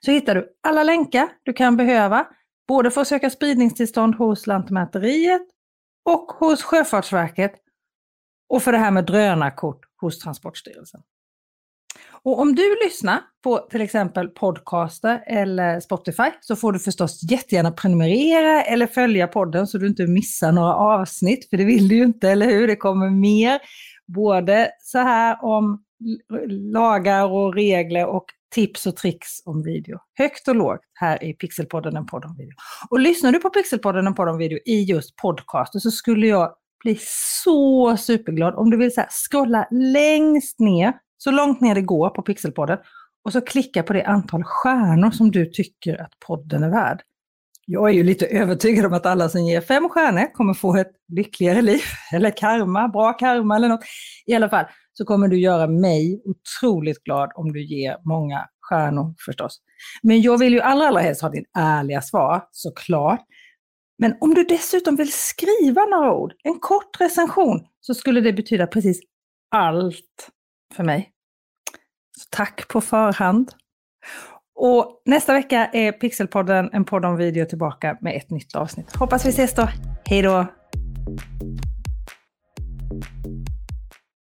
så 0.00 0.10
hittar 0.10 0.34
du 0.34 0.48
alla 0.62 0.82
länkar 0.82 1.28
du 1.42 1.52
kan 1.52 1.76
behöva, 1.76 2.26
både 2.68 2.90
för 2.90 3.00
att 3.00 3.08
söka 3.08 3.30
spridningstillstånd 3.30 4.14
hos 4.14 4.46
Lantmäteriet 4.46 5.46
och 6.04 6.32
hos 6.32 6.62
Sjöfartsverket 6.62 7.52
och 8.48 8.62
för 8.62 8.72
det 8.72 8.78
här 8.78 8.90
med 8.90 9.04
drönarkort 9.04 9.80
hos 10.00 10.18
Transportstyrelsen. 10.18 11.02
Och 12.24 12.40
om 12.40 12.54
du 12.54 12.76
lyssnar 12.84 13.20
på 13.44 13.58
till 13.58 13.80
exempel 13.80 14.28
podcaster 14.28 15.24
eller 15.26 15.80
Spotify 15.80 16.30
så 16.40 16.56
får 16.56 16.72
du 16.72 16.78
förstås 16.78 17.20
jättegärna 17.30 17.70
prenumerera 17.70 18.62
eller 18.62 18.86
följa 18.86 19.26
podden 19.26 19.66
så 19.66 19.78
du 19.78 19.86
inte 19.86 20.06
missar 20.06 20.52
några 20.52 20.74
avsnitt, 20.74 21.50
för 21.50 21.56
det 21.56 21.64
vill 21.64 21.88
du 21.88 21.94
ju 21.94 22.04
inte, 22.04 22.30
eller 22.30 22.46
hur? 22.46 22.68
Det 22.68 22.76
kommer 22.76 23.10
mer, 23.10 23.60
både 24.06 24.70
så 24.82 24.98
här 24.98 25.44
om 25.44 25.82
lagar 26.48 27.26
och 27.26 27.54
regler 27.54 28.06
och 28.06 28.24
tips 28.54 28.86
och 28.86 28.96
tricks 28.96 29.28
om 29.44 29.62
video. 29.62 29.98
Högt 30.18 30.48
och 30.48 30.56
lågt 30.56 30.80
här 30.94 31.24
i 31.24 31.32
Pixelpodden, 31.32 31.96
en 31.96 32.06
podd 32.06 32.24
om 32.24 32.36
video. 32.36 32.54
Och 32.90 33.00
lyssnar 33.00 33.32
du 33.32 33.38
på 33.38 33.50
Pixelpodden, 33.50 34.06
en 34.06 34.14
podd 34.14 34.28
om 34.28 34.38
video 34.38 34.58
i 34.66 34.82
just 34.82 35.16
podcaster 35.16 35.78
så 35.78 35.90
skulle 35.90 36.26
jag 36.26 36.54
bli 36.84 36.98
så 37.44 37.96
superglad 37.96 38.54
om 38.54 38.70
du 38.70 38.76
vill 38.76 38.94
så 38.94 39.00
här, 39.00 39.08
scrolla 39.30 39.68
längst 39.70 40.60
ner, 40.60 40.92
så 41.22 41.30
långt 41.30 41.60
ner 41.60 41.74
det 41.74 41.82
går 41.82 42.10
på 42.10 42.22
Pixelpodden 42.22 42.78
och 43.24 43.32
så 43.32 43.40
klicka 43.40 43.82
på 43.82 43.92
det 43.92 44.04
antal 44.04 44.44
stjärnor 44.44 45.10
som 45.10 45.30
du 45.30 45.46
tycker 45.46 46.02
att 46.02 46.12
podden 46.26 46.62
är 46.62 46.70
värd. 46.70 47.02
Jag 47.66 47.88
är 47.88 47.92
ju 47.92 48.02
lite 48.02 48.26
övertygad 48.26 48.86
om 48.86 48.92
att 48.92 49.06
alla 49.06 49.28
som 49.28 49.44
ger 49.44 49.60
fem 49.60 49.88
stjärnor 49.88 50.34
kommer 50.34 50.54
få 50.54 50.76
ett 50.76 50.92
lyckligare 51.08 51.62
liv, 51.62 51.80
eller 52.12 52.30
karma, 52.30 52.88
bra 52.88 53.12
karma 53.12 53.56
eller 53.56 53.68
något. 53.68 53.84
I 54.26 54.34
alla 54.34 54.48
fall 54.48 54.64
så 54.92 55.04
kommer 55.04 55.28
du 55.28 55.40
göra 55.40 55.66
mig 55.66 56.22
otroligt 56.24 57.04
glad 57.04 57.30
om 57.34 57.52
du 57.52 57.64
ger 57.64 57.96
många 58.04 58.46
stjärnor 58.60 59.14
förstås. 59.24 59.60
Men 60.02 60.22
jag 60.22 60.38
vill 60.38 60.52
ju 60.52 60.60
allra, 60.60 60.88
allra 60.88 61.00
helst 61.00 61.22
ha 61.22 61.28
din 61.28 61.44
ärliga 61.58 62.02
svar, 62.02 62.44
såklart. 62.50 63.20
Men 63.98 64.14
om 64.20 64.34
du 64.34 64.44
dessutom 64.44 64.96
vill 64.96 65.12
skriva 65.12 65.84
några 65.84 66.14
ord, 66.14 66.32
en 66.42 66.60
kort 66.60 67.00
recension, 67.00 67.66
så 67.80 67.94
skulle 67.94 68.20
det 68.20 68.32
betyda 68.32 68.66
precis 68.66 69.00
allt 69.50 70.30
för 70.72 70.84
mig. 70.84 71.10
Så 72.18 72.26
tack 72.30 72.68
på 72.68 72.80
förhand. 72.80 73.52
Och 74.54 75.02
nästa 75.06 75.32
vecka 75.32 75.66
är 75.72 75.92
Pixelpodden, 75.92 76.70
en 76.72 76.84
podd 76.84 77.04
om 77.04 77.16
video, 77.16 77.46
tillbaka 77.46 77.98
med 78.00 78.16
ett 78.16 78.30
nytt 78.30 78.54
avsnitt. 78.54 78.96
Hoppas 78.96 79.26
vi 79.26 79.28
ses 79.28 79.54
då. 79.54 79.68
Hej 80.04 80.22
då! 80.22 80.46